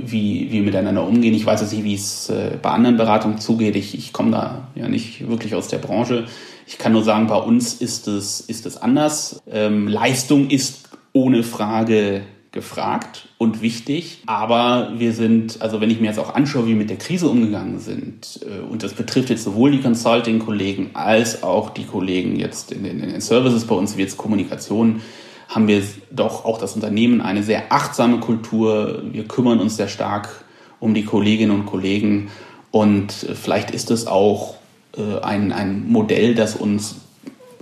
wie 0.04 0.48
wir 0.50 0.62
miteinander 0.62 1.06
umgehen. 1.06 1.34
Ich 1.34 1.46
weiß 1.46 1.60
jetzt 1.60 1.72
nicht, 1.72 1.84
wie 1.84 1.94
es 1.94 2.28
äh, 2.28 2.58
bei 2.60 2.70
anderen 2.70 2.96
Beratungen 2.96 3.38
zugeht. 3.38 3.76
Ich, 3.76 3.96
ich 3.96 4.12
komme 4.12 4.30
da 4.30 4.68
ja 4.74 4.88
nicht 4.88 5.28
wirklich 5.28 5.54
aus 5.54 5.68
der 5.68 5.78
Branche. 5.78 6.26
Ich 6.66 6.78
kann 6.78 6.92
nur 6.92 7.04
sagen, 7.04 7.26
bei 7.26 7.36
uns 7.36 7.74
ist 7.74 8.08
es, 8.08 8.40
ist 8.40 8.66
es 8.66 8.76
anders. 8.76 9.42
Ähm, 9.50 9.88
Leistung 9.88 10.50
ist 10.50 10.88
ohne 11.12 11.42
Frage 11.42 12.22
gefragt 12.54 13.28
und 13.36 13.60
wichtig. 13.60 14.22
Aber 14.26 14.92
wir 14.96 15.12
sind, 15.12 15.60
also 15.60 15.80
wenn 15.80 15.90
ich 15.90 16.00
mir 16.00 16.06
jetzt 16.06 16.18
auch 16.18 16.34
anschaue, 16.34 16.64
wie 16.64 16.70
wir 16.70 16.76
mit 16.76 16.88
der 16.88 16.96
Krise 16.96 17.28
umgegangen 17.28 17.80
sind, 17.80 18.40
äh, 18.42 18.60
und 18.60 18.82
das 18.82 18.94
betrifft 18.94 19.28
jetzt 19.28 19.44
sowohl 19.44 19.72
die 19.72 19.80
Consulting-Kollegen 19.80 20.90
als 20.94 21.42
auch 21.42 21.70
die 21.70 21.84
Kollegen 21.84 22.36
jetzt 22.36 22.72
in 22.72 22.84
den, 22.84 23.00
in 23.00 23.10
den 23.10 23.20
Services 23.20 23.66
bei 23.66 23.74
uns, 23.74 23.96
wie 23.96 24.02
jetzt 24.02 24.16
Kommunikation, 24.16 25.02
haben 25.48 25.68
wir 25.68 25.83
doch 26.11 26.44
auch 26.44 26.59
das 26.59 26.74
Unternehmen 26.74 27.20
eine 27.20 27.42
sehr 27.42 27.72
achtsame 27.72 28.18
Kultur. 28.18 29.02
Wir 29.12 29.24
kümmern 29.24 29.61
uns 29.61 29.76
sehr 29.76 29.88
stark 29.88 30.44
um 30.80 30.94
die 30.94 31.04
Kolleginnen 31.04 31.52
und 31.52 31.66
Kollegen. 31.66 32.30
Und 32.70 33.12
vielleicht 33.12 33.70
ist 33.70 33.90
es 33.90 34.07
auch 34.07 34.57
äh, 34.96 35.20
ein, 35.22 35.52
ein 35.52 35.88
Modell, 35.88 36.35
das 36.35 36.57
uns 36.57 36.96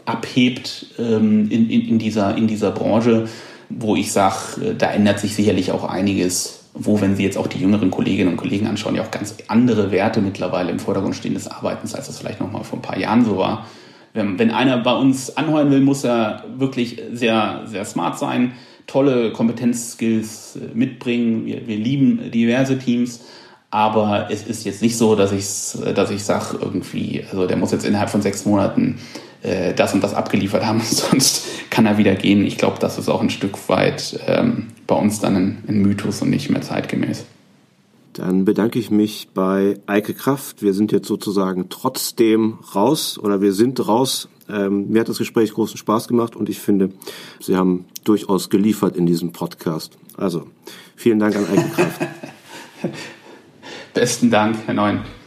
abhebt 0.05 0.87
ähm, 0.99 1.51
in, 1.51 1.71
in, 1.71 1.89
in, 1.89 1.99
dieser, 1.99 2.37
in 2.37 2.47
dieser 2.47 2.71
Branche, 2.71 3.29
wo 3.69 3.95
ich 3.95 4.13
sage, 4.13 4.75
da 4.77 4.91
ändert 4.91 5.21
sich 5.21 5.35
sicherlich 5.35 5.73
auch 5.73 5.85
einiges 5.85 6.63
wo, 6.75 7.01
wenn 7.01 7.17
Sie 7.17 7.23
jetzt 7.23 7.37
auch 7.37 7.47
die 7.47 7.59
jüngeren 7.59 7.91
Kolleginnen 7.91 8.31
und 8.31 8.37
Kollegen 8.37 8.67
anschauen, 8.67 8.95
ja 8.95 9.03
auch 9.03 9.11
ganz 9.11 9.35
andere 9.49 9.91
Werte 9.91 10.21
mittlerweile 10.21 10.71
im 10.71 10.79
Vordergrund 10.79 11.15
stehen 11.15 11.35
des 11.35 11.49
Arbeitens, 11.49 11.95
als 11.95 12.07
das 12.07 12.19
vielleicht 12.19 12.41
noch 12.41 12.51
mal 12.51 12.65
vor 12.65 12.79
ein 12.79 12.83
paar 12.83 12.99
Jahren 12.99 13.25
so 13.25 13.37
war. 13.37 13.67
Wenn, 14.15 14.39
wenn 14.39 14.51
einer 14.51 14.79
bei 14.79 14.95
uns 14.95 15.37
anheuern 15.37 15.71
will, 15.71 15.81
muss 15.81 16.05
er 16.05 16.45
wirklich 16.57 17.01
sehr, 17.13 17.63
sehr 17.67 17.85
smart 17.85 18.19
sein, 18.19 18.53
tolle 18.87 19.33
Kompetenzskills 19.33 20.57
äh, 20.57 20.75
mitbringen. 20.75 21.47
Wir, 21.47 21.67
wir 21.67 21.77
lieben 21.77 22.31
diverse 22.31 22.79
Teams. 22.79 23.21
Aber 23.71 24.29
es 24.31 24.47
ist 24.47 24.67
jetzt 24.67 24.83
nicht 24.83 24.99
so, 24.99 25.17
dass 25.17 25.33
ich, 25.33 25.47
dass 25.95 26.11
ich 26.11 26.23
sage, 26.23 26.59
irgendwie, 26.61 27.25
also 27.31 27.47
der 27.47 27.57
muss 27.57 27.73
jetzt 27.73 27.87
innerhalb 27.87 28.11
von 28.11 28.21
sechs 28.21 28.45
Monaten 28.45 28.99
äh, 29.43 29.73
das 29.73 29.95
und 29.95 30.05
das 30.05 30.13
abgeliefert 30.13 30.67
haben, 30.67 30.81
sonst 30.85 31.47
kann 31.71 31.87
er 31.87 31.97
wieder 31.97 32.15
gehen. 32.15 32.45
Ich 32.45 32.59
glaube, 32.59 32.77
das 32.81 32.99
ist 32.99 33.09
auch 33.09 33.23
ein 33.23 33.31
Stück 33.31 33.71
weit 33.71 34.21
ähm, 34.27 34.69
bei 34.87 34.95
uns 34.95 35.21
dann 35.21 35.37
ein, 35.37 35.65
ein 35.69 35.81
Mythos 35.81 36.21
und 36.21 36.29
nicht 36.29 36.51
mehr 36.51 36.61
zeitgemäß. 36.61 37.25
Dann 38.13 38.45
bedanke 38.45 38.79
ich 38.79 38.91
mich 38.91 39.29
bei 39.33 39.81
Eike 39.87 40.13
Kraft. 40.13 40.63
Wir 40.63 40.75
sind 40.75 40.93
jetzt 40.93 41.09
sozusagen 41.09 41.69
trotzdem 41.71 42.59
raus 42.75 43.19
oder 43.19 43.41
wir 43.41 43.53
sind 43.53 43.87
raus. 43.87 44.29
Ähm, 44.51 44.91
mir 44.91 45.01
hat 45.01 45.09
das 45.09 45.19
Gespräch 45.19 45.53
großen 45.55 45.79
Spaß 45.79 46.09
gemacht 46.09 46.37
und 46.37 46.49
ich 46.49 46.59
finde, 46.59 46.91
Sie 47.41 47.57
haben 47.57 47.87
durchaus 48.05 48.51
geliefert 48.51 48.97
in 48.97 49.07
diesem 49.07 49.33
Podcast. 49.33 49.97
Also 50.17 50.47
vielen 50.95 51.19
Dank 51.19 51.37
an 51.37 51.47
Eike 51.47 51.69
Kraft. 51.71 52.01
Besten 53.95 54.31
Dank, 54.31 54.57
Herr 54.67 54.75
Neuen. 54.75 55.22